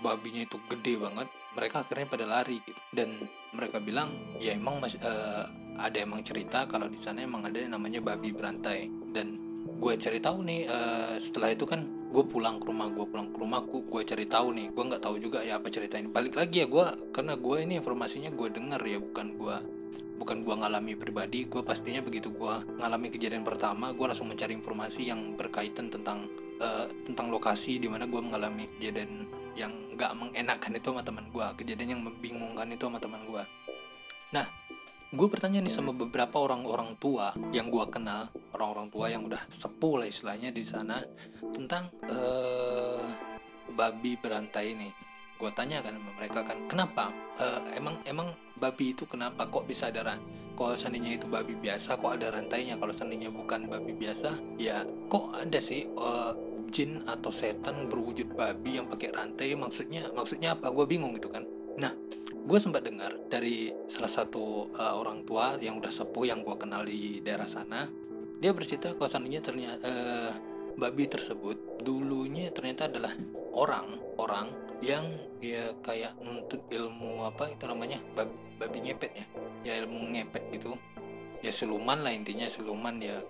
babinya 0.00 0.46
itu 0.46 0.56
gede 0.70 0.96
banget 0.96 1.28
mereka 1.58 1.82
akhirnya 1.82 2.06
pada 2.06 2.24
lari 2.26 2.62
gitu. 2.62 2.78
Dan 2.94 3.26
mereka 3.50 3.82
bilang 3.82 4.14
ya 4.38 4.54
emang 4.54 4.78
mas, 4.78 4.94
uh, 5.02 5.50
ada 5.82 5.98
emang 5.98 6.22
cerita 6.22 6.70
kalau 6.70 6.86
di 6.86 6.96
sana 6.96 7.26
emang 7.26 7.42
ada 7.42 7.58
yang 7.58 7.74
namanya 7.74 7.98
babi 7.98 8.30
berantai. 8.30 8.86
Dan 9.10 9.42
gue 9.82 9.92
cari 9.98 10.22
tahu 10.22 10.46
nih 10.46 10.70
uh, 10.70 11.18
setelah 11.18 11.50
itu 11.50 11.66
kan 11.66 11.82
gue 12.10 12.24
pulang 12.26 12.58
ke 12.58 12.66
rumah 12.70 12.90
gue 12.90 13.06
pulang 13.06 13.30
ke 13.34 13.38
rumah 13.42 13.60
gue, 13.66 14.02
cari 14.06 14.26
tahu 14.30 14.54
nih. 14.54 14.70
Gue 14.70 14.84
nggak 14.86 15.02
tahu 15.02 15.18
juga 15.18 15.42
ya 15.42 15.58
apa 15.58 15.66
cerita 15.66 15.98
ini. 15.98 16.06
Balik 16.06 16.38
lagi 16.38 16.62
ya 16.62 16.66
gue 16.70 16.86
karena 17.10 17.34
gue 17.34 17.56
ini 17.58 17.74
informasinya 17.82 18.30
gue 18.30 18.48
dengar 18.54 18.78
ya 18.86 19.02
bukan 19.02 19.34
gue 19.34 19.79
bukan 20.20 20.44
gue 20.44 20.52
ngalami 20.52 20.92
pribadi 21.00 21.48
gue 21.48 21.64
pastinya 21.64 22.04
begitu 22.04 22.28
gue 22.28 22.54
ngalami 22.76 23.08
kejadian 23.08 23.40
pertama 23.40 23.96
gue 23.96 24.04
langsung 24.04 24.28
mencari 24.28 24.52
informasi 24.52 25.08
yang 25.08 25.32
berkaitan 25.40 25.88
tentang 25.88 26.28
uh, 26.60 26.84
tentang 27.08 27.32
lokasi 27.32 27.80
di 27.80 27.88
mana 27.88 28.04
gue 28.04 28.20
mengalami 28.20 28.68
kejadian 28.76 29.24
yang 29.56 29.72
nggak 29.96 30.12
mengenakan 30.12 30.76
itu 30.76 30.92
sama 30.92 31.00
teman 31.00 31.26
gue 31.32 31.46
kejadian 31.64 31.88
yang 31.96 32.02
membingungkan 32.04 32.68
itu 32.68 32.84
sama 32.84 33.00
teman 33.00 33.24
gue 33.24 33.42
nah 34.36 34.44
gue 35.10 35.26
bertanya 35.26 35.64
nih 35.64 35.72
sama 35.72 35.90
beberapa 35.96 36.36
orang-orang 36.38 36.94
tua 37.00 37.32
yang 37.50 37.72
gue 37.72 37.82
kenal 37.88 38.28
orang-orang 38.52 38.92
tua 38.92 39.06
yang 39.08 39.24
udah 39.24 39.40
sepuh 39.48 40.04
lah 40.04 40.06
istilahnya 40.06 40.52
di 40.52 40.62
sana 40.62 41.00
tentang 41.50 41.88
uh, 42.12 43.08
babi 43.72 44.20
berantai 44.20 44.76
ini 44.76 45.09
gue 45.40 45.50
tanya 45.56 45.80
kan 45.80 45.96
mereka 45.96 46.44
kan 46.44 46.60
kenapa? 46.68 47.08
Uh, 47.40 47.64
emang 47.72 47.96
emang 48.04 48.36
babi 48.60 48.92
itu 48.92 49.08
kenapa 49.08 49.48
kok 49.48 49.64
bisa 49.64 49.88
ada 49.88 50.04
ran 50.04 50.20
kalau 50.60 50.76
seandainya 50.76 51.16
itu 51.16 51.24
babi 51.24 51.56
biasa 51.56 51.96
kok 51.96 52.20
ada 52.20 52.28
rantainya 52.36 52.76
kalau 52.76 52.92
seandainya 52.92 53.32
bukan 53.32 53.64
babi 53.64 53.96
biasa 53.96 54.36
ya 54.60 54.84
kok 55.08 55.32
ada 55.32 55.56
sih 55.56 55.88
uh, 55.96 56.36
jin 56.68 57.00
atau 57.08 57.32
setan 57.32 57.88
berwujud 57.88 58.36
babi 58.36 58.76
yang 58.76 58.86
pakai 58.86 59.10
rantai? 59.16 59.56
Maksudnya 59.56 60.12
maksudnya 60.12 60.54
apa? 60.54 60.68
Gue 60.68 60.84
bingung 60.84 61.16
gitu 61.16 61.32
kan. 61.32 61.48
Nah 61.80 61.96
gue 62.44 62.58
sempat 62.60 62.84
dengar 62.84 63.16
dari 63.32 63.72
salah 63.88 64.12
satu 64.12 64.68
uh, 64.76 64.94
orang 65.00 65.24
tua 65.24 65.56
yang 65.64 65.80
udah 65.80 65.88
sepuh 65.88 66.28
yang 66.28 66.44
gue 66.44 66.56
kenal 66.60 66.84
di 66.84 67.24
daerah 67.24 67.48
sana 67.48 67.88
dia 68.40 68.56
bercerita 68.56 68.96
kalau 68.96 69.08
seandainya 69.08 69.44
ternyata 69.44 69.84
uh, 69.84 70.29
babi 70.76 71.06
tersebut 71.06 71.82
dulunya 71.82 72.52
ternyata 72.52 72.86
adalah 72.86 73.14
orang 73.56 73.86
orang 74.20 74.52
yang 74.80 75.04
ya 75.44 75.72
kayak 75.84 76.16
nuntut 76.24 76.60
ilmu 76.72 77.24
apa 77.24 77.52
itu 77.52 77.64
namanya 77.68 78.00
babi, 78.16 78.32
babi 78.56 78.78
ngepet 78.88 79.12
ya. 79.12 79.26
Ya 79.64 79.72
ilmu 79.84 80.12
ngepet 80.16 80.44
gitu. 80.56 80.76
Ya 81.40 81.52
siluman 81.52 82.00
lah 82.04 82.12
intinya 82.12 82.48
siluman 82.48 83.00
ya. 83.00 83.20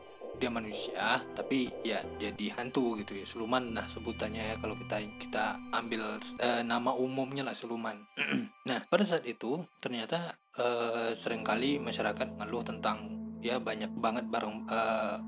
Dia 0.40 0.48
manusia 0.48 1.20
tapi 1.36 1.68
ya 1.84 2.00
jadi 2.16 2.54
hantu 2.56 2.96
gitu 3.02 3.18
ya 3.18 3.26
siluman 3.28 3.76
nah 3.76 3.84
sebutannya 3.90 4.40
ya 4.40 4.56
kalau 4.62 4.72
kita 4.78 4.96
kita 5.20 5.44
ambil 5.74 6.16
uh, 6.16 6.62
nama 6.64 6.94
umumnya 6.94 7.44
lah 7.44 7.54
siluman. 7.54 7.98
Nah 8.70 8.86
pada 8.86 9.02
saat 9.02 9.26
itu 9.26 9.60
ternyata 9.82 10.38
uh, 10.56 11.10
sering 11.12 11.42
kali 11.42 11.82
masyarakat 11.82 12.38
ngeluh 12.40 12.62
tentang 12.62 13.10
ya 13.42 13.58
banyak 13.58 13.90
banget 13.98 14.24
barang 14.30 14.56
uh, 14.70 15.18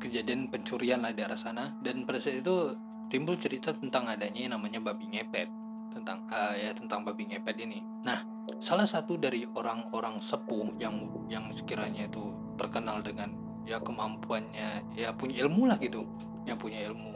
kejadian 0.00 0.48
pencurian 0.48 1.04
lah 1.04 1.12
di 1.12 1.20
arah 1.20 1.36
sana 1.36 1.76
dan 1.84 2.08
pada 2.08 2.16
saat 2.16 2.40
itu 2.40 2.74
timbul 3.12 3.36
cerita 3.36 3.76
tentang 3.76 4.08
adanya 4.08 4.40
yang 4.48 4.52
namanya 4.56 4.80
babi 4.80 5.12
ngepet 5.12 5.46
tentang 5.92 6.24
uh, 6.30 6.54
ya 6.54 6.70
tentang 6.72 7.02
babi 7.02 7.26
ngepet 7.26 7.56
ini. 7.66 7.82
Nah, 8.06 8.22
salah 8.62 8.86
satu 8.86 9.18
dari 9.18 9.42
orang-orang 9.58 10.22
sepuh 10.22 10.78
yang 10.78 11.10
yang 11.26 11.50
sekiranya 11.50 12.06
itu 12.06 12.32
terkenal 12.54 13.02
dengan 13.02 13.34
ya 13.66 13.82
kemampuannya 13.82 14.94
ya 14.94 15.10
punya 15.12 15.42
ilmu 15.44 15.68
lah 15.68 15.76
gitu, 15.82 16.06
yang 16.46 16.56
punya 16.56 16.80
ilmu 16.86 17.10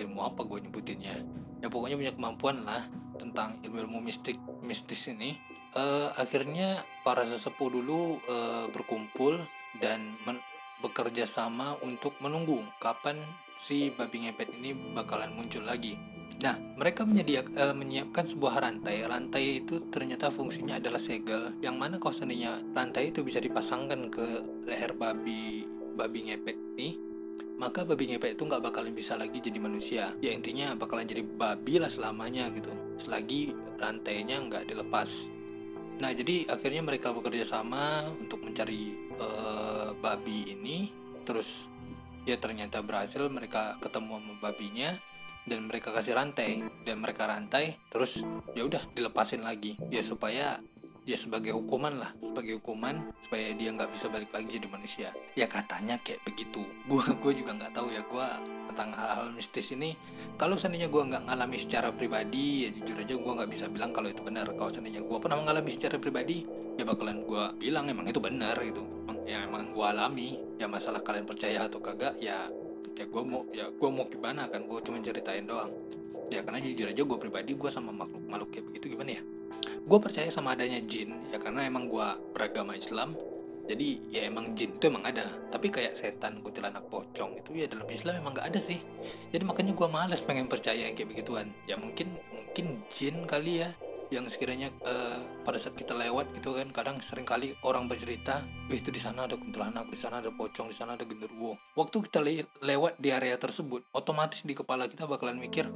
ilmu 0.00 0.20
apa 0.24 0.40
gue 0.48 0.64
nyebutinnya, 0.64 1.14
ya 1.60 1.68
pokoknya 1.68 2.00
punya 2.00 2.12
kemampuan 2.16 2.64
lah 2.64 2.88
tentang 3.20 3.60
ilmu-ilmu 3.66 4.00
mistik 4.00 4.40
mistis 4.64 5.10
ini. 5.12 5.36
Uh, 5.70 6.10
akhirnya 6.18 6.82
para 7.06 7.22
sesepuh 7.22 7.70
dulu 7.70 8.18
uh, 8.26 8.66
berkumpul 8.74 9.38
dan 9.78 10.18
bekerja 10.80 11.28
sama 11.28 11.76
untuk 11.84 12.16
menunggu 12.24 12.64
kapan 12.80 13.20
si 13.60 13.92
babi 13.92 14.24
ngepet 14.24 14.48
ini 14.56 14.72
bakalan 14.96 15.36
muncul 15.36 15.60
lagi. 15.64 16.00
Nah, 16.40 16.56
mereka 16.80 17.04
menyediakan, 17.04 17.52
uh, 17.60 17.76
menyiapkan 17.76 18.24
sebuah 18.24 18.64
rantai. 18.64 19.04
Rantai 19.04 19.60
itu 19.60 19.84
ternyata 19.92 20.32
fungsinya 20.32 20.80
adalah 20.80 20.96
segel, 20.96 21.52
yang 21.60 21.76
mana 21.76 22.00
kalau 22.00 22.16
seandainya 22.16 22.64
rantai 22.72 23.12
itu 23.12 23.20
bisa 23.20 23.44
dipasangkan 23.44 24.08
ke 24.08 24.40
leher 24.64 24.96
babi 24.96 25.68
babi 26.00 26.32
ngepet 26.32 26.56
ini, 26.80 26.96
maka 27.60 27.84
babi 27.84 28.08
ngepet 28.16 28.40
itu 28.40 28.48
nggak 28.48 28.64
bakalan 28.64 28.96
bisa 28.96 29.20
lagi 29.20 29.36
jadi 29.36 29.60
manusia. 29.60 30.16
Ya 30.24 30.32
intinya 30.32 30.72
bakalan 30.72 31.04
jadi 31.04 31.20
babi 31.20 31.76
lah 31.76 31.92
selamanya 31.92 32.48
gitu, 32.56 32.72
selagi 32.96 33.52
rantainya 33.76 34.40
nggak 34.40 34.72
dilepas. 34.72 35.28
Nah, 36.00 36.16
jadi 36.16 36.48
akhirnya 36.48 36.80
mereka 36.80 37.12
bekerja 37.12 37.44
sama 37.44 38.08
untuk 38.16 38.40
mencari 38.40 38.96
uh, 39.20 39.59
babi 40.00 40.50
ini, 40.50 40.90
terus 41.22 41.68
ya 42.28 42.36
ternyata 42.36 42.84
berhasil 42.84 43.24
mereka 43.32 43.80
ketemu 43.80 44.20
sama 44.20 44.34
babinya 44.40 44.90
dan 45.48 45.68
mereka 45.68 45.92
kasih 45.92 46.16
rantai. 46.16 46.64
Dan 46.84 47.00
mereka 47.04 47.28
rantai 47.28 47.76
terus 47.92 48.24
ya 48.56 48.66
udah 48.66 48.82
dilepasin 48.96 49.44
lagi. 49.44 49.76
Ya 49.92 50.00
supaya 50.00 50.60
ya 51.08 51.16
sebagai 51.16 51.56
hukuman 51.56 51.96
lah 51.96 52.12
sebagai 52.20 52.60
hukuman 52.60 53.00
supaya 53.24 53.50
dia 53.56 53.72
nggak 53.72 53.90
bisa 53.92 54.06
balik 54.12 54.30
lagi 54.30 54.60
jadi 54.60 54.68
manusia. 54.68 55.08
Ya 55.34 55.48
katanya 55.48 55.96
kayak 56.02 56.20
begitu. 56.28 56.62
Gue 56.86 57.02
gue 57.22 57.32
juga 57.34 57.56
nggak 57.56 57.72
tahu 57.72 57.88
ya 57.92 58.02
gue 58.04 58.26
tentang 58.72 58.90
hal-hal 58.94 59.32
mistis 59.32 59.72
ini. 59.72 59.96
Kalau 60.36 60.54
seandainya 60.54 60.92
gue 60.92 61.02
nggak 61.02 61.26
ngalami 61.26 61.58
secara 61.58 61.88
pribadi 61.90 62.66
ya 62.66 62.70
jujur 62.74 62.96
aja 63.00 63.14
gue 63.16 63.32
nggak 63.42 63.50
bisa 63.50 63.64
bilang 63.72 63.90
kalau 63.90 64.08
itu 64.12 64.22
benar. 64.22 64.46
Kalau 64.52 64.70
seandainya 64.70 65.02
gue 65.02 65.18
pernah 65.18 65.36
mengalami 65.40 65.70
secara 65.72 65.96
pribadi 65.96 66.44
ya 66.76 66.84
bakalan 66.84 67.24
gue 67.24 67.42
bilang 67.58 67.88
emang 67.88 68.06
itu 68.06 68.20
benar 68.20 68.56
gitu. 68.60 68.84
Ya 69.24 69.46
emang 69.46 69.72
gue 69.72 69.86
alami. 69.86 70.38
Ya 70.60 70.68
masalah 70.68 71.00
kalian 71.00 71.24
percaya 71.24 71.64
atau 71.64 71.80
kagak 71.80 72.20
ya 72.20 72.52
ya 72.98 73.08
gue 73.08 73.22
mau 73.24 73.48
ya 73.56 73.72
gue 73.72 73.88
mau 73.88 74.04
gimana 74.06 74.46
kan? 74.52 74.68
Gue 74.68 74.78
cuma 74.84 75.00
ceritain 75.00 75.48
doang. 75.48 75.72
Ya 76.30 76.46
karena 76.46 76.62
jujur 76.62 76.86
aja 76.86 77.02
gue 77.02 77.18
pribadi 77.18 77.58
gue 77.58 77.70
sama 77.72 77.90
makhluk 77.90 78.22
makhluk 78.30 78.48
kayak 78.54 78.70
begitu 78.70 78.94
gimana 78.94 79.18
ya 79.18 79.22
gue 79.60 79.98
percaya 79.98 80.28
sama 80.30 80.54
adanya 80.54 80.78
jin 80.84 81.18
ya 81.34 81.38
karena 81.42 81.66
emang 81.66 81.90
gue 81.90 82.08
beragama 82.36 82.76
Islam. 82.78 83.16
Jadi 83.70 84.02
ya 84.10 84.26
emang 84.26 84.58
jin 84.58 84.74
itu 84.74 84.90
emang 84.90 85.06
ada. 85.06 85.22
Tapi 85.54 85.70
kayak 85.70 85.94
setan 85.94 86.42
kuntilanak 86.42 86.82
pocong 86.90 87.38
itu 87.38 87.54
ya 87.54 87.70
dalam 87.70 87.86
Islam 87.86 88.18
emang 88.18 88.34
gak 88.34 88.50
ada 88.50 88.58
sih. 88.58 88.82
Jadi 89.30 89.46
makanya 89.46 89.72
gue 89.78 89.88
males 89.88 90.20
pengen 90.26 90.50
percaya 90.50 90.90
kayak 90.90 91.06
begituan. 91.06 91.54
Ya 91.70 91.78
mungkin 91.78 92.10
mungkin 92.34 92.82
jin 92.90 93.26
kali 93.30 93.62
ya 93.62 93.70
yang 94.10 94.26
sekiranya 94.26 94.74
uh, 94.82 95.22
pada 95.46 95.54
saat 95.54 95.78
kita 95.78 95.94
lewat 95.94 96.34
gitu 96.34 96.58
kan 96.58 96.66
kadang 96.74 96.98
sering 96.98 97.22
kali 97.22 97.54
orang 97.62 97.86
bercerita 97.86 98.42
itu 98.66 98.90
di 98.90 98.98
sana 98.98 99.30
ada 99.30 99.38
kuntilanak 99.38 99.86
di 99.86 99.94
sana 99.94 100.18
ada 100.18 100.34
pocong 100.34 100.66
di 100.66 100.74
sana 100.74 100.98
ada 100.98 101.06
genderuwo. 101.06 101.54
Waktu 101.78 102.10
kita 102.10 102.18
le 102.18 102.42
lewat 102.58 102.98
di 102.98 103.14
area 103.14 103.38
tersebut 103.38 103.86
otomatis 103.94 104.42
di 104.42 104.58
kepala 104.58 104.90
kita 104.90 105.06
bakalan 105.06 105.38
mikir 105.38 105.70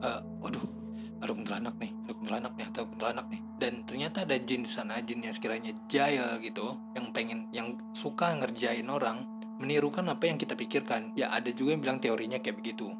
uh, 0.00 0.20
waduh 0.40 0.85
ada 1.22 1.32
kuntilanak 1.32 1.74
nih 1.80 1.90
ada 2.06 2.12
kuntilanak 2.12 2.52
nih 2.56 2.64
ada 2.68 2.80
kuntilanak 2.84 3.26
nih. 3.32 3.40
Dan 3.56 3.72
ternyata 3.88 4.28
ada 4.28 4.36
jin 4.36 4.62
di 4.62 4.70
sana 4.70 5.00
jin 5.00 5.24
yang 5.24 5.32
sekiranya 5.32 5.72
jaya 5.88 6.36
gitu 6.44 6.76
yang 6.92 7.08
pengen 7.16 7.48
yang 7.56 7.76
suka 7.96 8.36
ngerjain 8.36 8.86
orang 8.92 9.24
menirukan 9.56 10.04
apa 10.12 10.28
yang 10.28 10.36
kita 10.36 10.52
pikirkan. 10.52 11.16
Ya 11.16 11.32
ada 11.32 11.48
juga 11.52 11.76
yang 11.76 11.82
bilang 11.82 11.98
teorinya 12.00 12.36
kayak 12.36 12.60
begitu. 12.60 12.92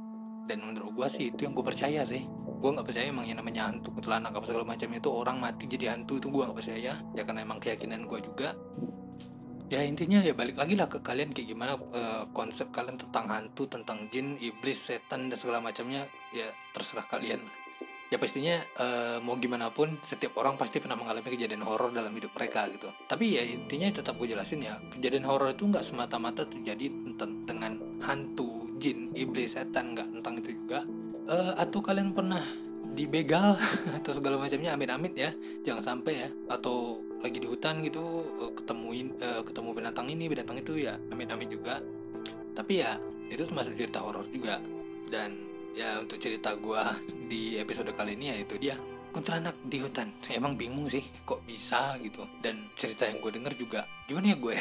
Dan 0.46 0.62
menurut 0.62 0.94
gue 0.94 1.06
sih 1.10 1.24
itu 1.34 1.44
yang 1.44 1.52
gue 1.52 1.64
percaya 1.66 2.06
sih. 2.08 2.24
Gue 2.56 2.72
nggak 2.72 2.88
percaya 2.88 3.06
emang 3.12 3.28
yang 3.28 3.36
namanya 3.36 3.68
hantu 3.68 3.92
kuntilanak 3.92 4.32
apa 4.32 4.46
segala 4.48 4.64
macam 4.64 4.88
itu 4.96 5.08
orang 5.12 5.36
mati 5.36 5.68
jadi 5.68 5.92
hantu 5.92 6.16
itu 6.16 6.32
gue 6.32 6.42
nggak 6.46 6.56
percaya. 6.56 6.92
Ya 7.12 7.22
karena 7.26 7.40
emang 7.44 7.60
keyakinan 7.60 8.08
gue 8.08 8.18
juga. 8.24 8.56
Ya 9.66 9.82
intinya 9.82 10.22
ya 10.22 10.30
balik 10.30 10.56
lagi 10.56 10.78
lah 10.78 10.86
ke 10.86 11.02
kalian 11.02 11.34
kayak 11.34 11.50
gimana 11.50 11.74
uh, 11.74 12.30
konsep 12.30 12.70
kalian 12.70 12.94
tentang 13.02 13.26
hantu 13.26 13.66
tentang 13.66 14.06
jin 14.14 14.38
iblis 14.38 14.78
setan 14.78 15.28
dan 15.28 15.36
segala 15.36 15.58
macamnya. 15.58 16.06
Ya 16.30 16.48
terserah 16.72 17.04
kalian 17.10 17.42
ya 18.06 18.16
pastinya 18.22 18.62
uh, 18.78 19.18
mau 19.18 19.34
gimana 19.34 19.70
pun 19.74 19.98
setiap 19.98 20.38
orang 20.38 20.54
pasti 20.54 20.78
pernah 20.78 20.94
mengalami 20.94 21.26
kejadian 21.26 21.66
horor 21.66 21.90
dalam 21.90 22.14
hidup 22.14 22.30
mereka 22.38 22.70
gitu. 22.70 22.90
Tapi 23.10 23.38
ya 23.38 23.42
intinya 23.42 23.90
tetap 23.90 24.14
gue 24.18 24.30
jelasin 24.30 24.62
ya 24.62 24.78
kejadian 24.94 25.26
horor 25.26 25.50
itu 25.50 25.66
nggak 25.66 25.82
semata-mata 25.82 26.46
terjadi 26.46 26.86
dengan 27.18 27.82
hantu 28.02 28.70
jin 28.78 29.10
iblis 29.18 29.58
setan 29.58 29.98
nggak 29.98 30.08
tentang 30.20 30.34
itu 30.38 30.50
juga. 30.54 30.86
Uh, 31.26 31.58
atau 31.58 31.82
kalian 31.82 32.14
pernah 32.14 32.42
dibegal 32.94 33.58
atau 33.98 34.12
segala 34.14 34.38
macamnya 34.38 34.78
amit-amit 34.78 35.18
ya 35.18 35.34
jangan 35.66 35.82
sampai 35.82 36.26
ya. 36.26 36.28
Atau 36.46 37.02
lagi 37.18 37.42
di 37.42 37.48
hutan 37.50 37.82
gitu 37.82 38.22
uh, 38.38 38.52
ketemuin 38.54 39.18
uh, 39.18 39.42
ketemu 39.42 39.68
binatang 39.74 40.06
ini 40.06 40.30
binatang 40.30 40.62
itu 40.62 40.78
ya 40.78 40.94
amit-amit 41.10 41.50
juga. 41.50 41.82
Tapi 42.54 42.86
ya 42.86 43.02
itu 43.26 43.42
termasuk 43.42 43.74
cerita 43.74 43.98
horor 43.98 44.30
juga. 44.30 44.62
Dan 45.06 45.55
ya 45.76 46.00
untuk 46.00 46.16
cerita 46.16 46.56
gue 46.56 46.82
di 47.28 47.60
episode 47.60 47.92
kali 47.92 48.16
ini 48.16 48.32
ya 48.32 48.36
itu 48.40 48.56
dia 48.56 48.74
kuntilanak 49.12 49.56
di 49.68 49.84
hutan. 49.84 50.08
Emang 50.32 50.56
bingung 50.56 50.88
sih 50.88 51.04
kok 51.28 51.44
bisa 51.44 52.00
gitu. 52.00 52.24
Dan 52.40 52.72
cerita 52.72 53.04
yang 53.04 53.20
gue 53.20 53.32
denger 53.36 53.52
juga 53.60 53.80
gimana 54.08 54.32
ya 54.32 54.36
gue 54.40 54.56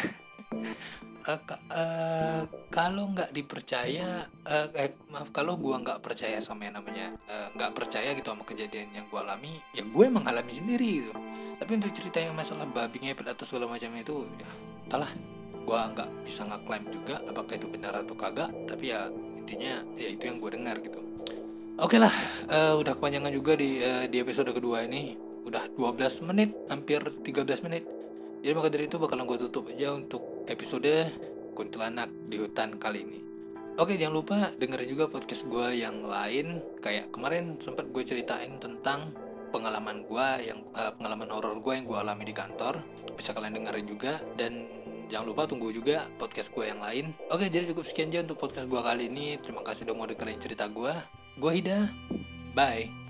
uh, 1.26 1.42
uh, 1.74 2.42
kalau 2.70 3.10
nggak 3.12 3.34
dipercaya 3.34 4.30
uh, 4.46 4.68
eh, 4.78 4.94
maaf 5.10 5.34
kalau 5.34 5.58
gue 5.58 5.74
nggak 5.74 6.00
percaya 6.06 6.38
sama 6.38 6.70
yang 6.70 6.78
namanya 6.82 7.18
nggak 7.58 7.72
uh, 7.72 7.76
percaya 7.76 8.14
gitu 8.14 8.30
sama 8.30 8.46
kejadian 8.46 8.94
yang 8.94 9.06
gue 9.10 9.20
alami 9.20 9.58
ya 9.74 9.84
gue 9.84 10.06
mengalami 10.08 10.54
sendiri 10.54 10.92
gitu. 11.06 11.14
Tapi 11.56 11.72
untuk 11.72 11.92
cerita 11.96 12.20
yang 12.20 12.36
masalah 12.36 12.68
babi 12.68 13.00
ngepet 13.00 13.32
atau 13.32 13.48
segala 13.48 13.72
macam 13.72 13.90
itu 13.96 14.28
ya 14.38 14.50
entahlah. 14.86 15.12
Gue 15.66 15.80
nggak 15.82 16.10
bisa 16.30 16.46
ngeklaim 16.46 16.86
juga 16.94 17.16
apakah 17.26 17.58
itu 17.58 17.66
benar 17.66 17.98
atau 17.98 18.14
kagak 18.14 18.54
tapi 18.70 18.94
ya 18.94 19.10
intinya 19.42 19.82
ya 19.98 20.10
itu 20.14 20.30
yang 20.30 20.38
gue 20.38 20.52
dengar 20.54 20.78
gitu 20.82 21.05
oke 21.76 22.00
lah 22.00 22.14
uh, 22.48 22.80
udah 22.80 22.96
kepanjangan 22.96 23.32
juga 23.36 23.60
di 23.60 23.84
uh, 23.84 24.08
di 24.08 24.18
episode 24.24 24.52
kedua 24.56 24.88
ini. 24.88 25.20
Udah 25.46 25.70
12 25.78 26.26
menit 26.26 26.56
hampir 26.72 27.02
13 27.04 27.66
menit. 27.68 27.86
Jadi 28.42 28.54
maka 28.58 28.70
dari 28.74 28.90
itu 28.90 28.98
bakalan 28.98 29.26
gue 29.30 29.38
tutup 29.46 29.70
aja 29.70 29.94
untuk 29.94 30.46
episode 30.50 30.90
kuntilanak 31.54 32.10
di 32.30 32.42
hutan 32.42 32.78
kali 32.82 33.06
ini. 33.06 33.20
Oke 33.76 34.00
jangan 34.00 34.16
lupa 34.16 34.38
dengerin 34.56 34.90
juga 34.90 35.06
podcast 35.12 35.46
gue 35.46 35.82
yang 35.84 36.02
lain. 36.06 36.64
Kayak 36.80 37.12
kemarin 37.12 37.60
sempat 37.60 37.92
gue 37.92 38.04
ceritain 38.06 38.56
tentang 38.58 39.12
pengalaman 39.52 40.08
gue 40.08 40.28
yang 40.48 40.64
uh, 40.74 40.96
pengalaman 40.96 41.30
horor 41.30 41.60
gue 41.60 41.74
yang 41.76 41.86
gue 41.86 41.98
alami 42.00 42.24
di 42.26 42.34
kantor. 42.34 42.82
Bisa 43.14 43.36
kalian 43.36 43.62
dengerin 43.62 43.86
juga. 43.86 44.24
Dan 44.40 44.66
jangan 45.12 45.28
lupa 45.30 45.46
tunggu 45.46 45.70
juga 45.76 46.10
podcast 46.18 46.50
gue 46.56 46.66
yang 46.66 46.82
lain. 46.82 47.12
Oke 47.30 47.52
jadi 47.52 47.70
cukup 47.70 47.86
sekian 47.86 48.10
aja 48.10 48.26
untuk 48.26 48.40
podcast 48.42 48.66
gue 48.66 48.82
kali 48.82 49.12
ini. 49.12 49.38
Terima 49.44 49.62
kasih 49.62 49.92
udah 49.92 49.96
mau 49.98 50.08
dengerin 50.08 50.40
cerita 50.40 50.66
gue 50.72 51.25
gue 51.38 51.52
Hida. 51.60 51.92
Bye 52.56 53.05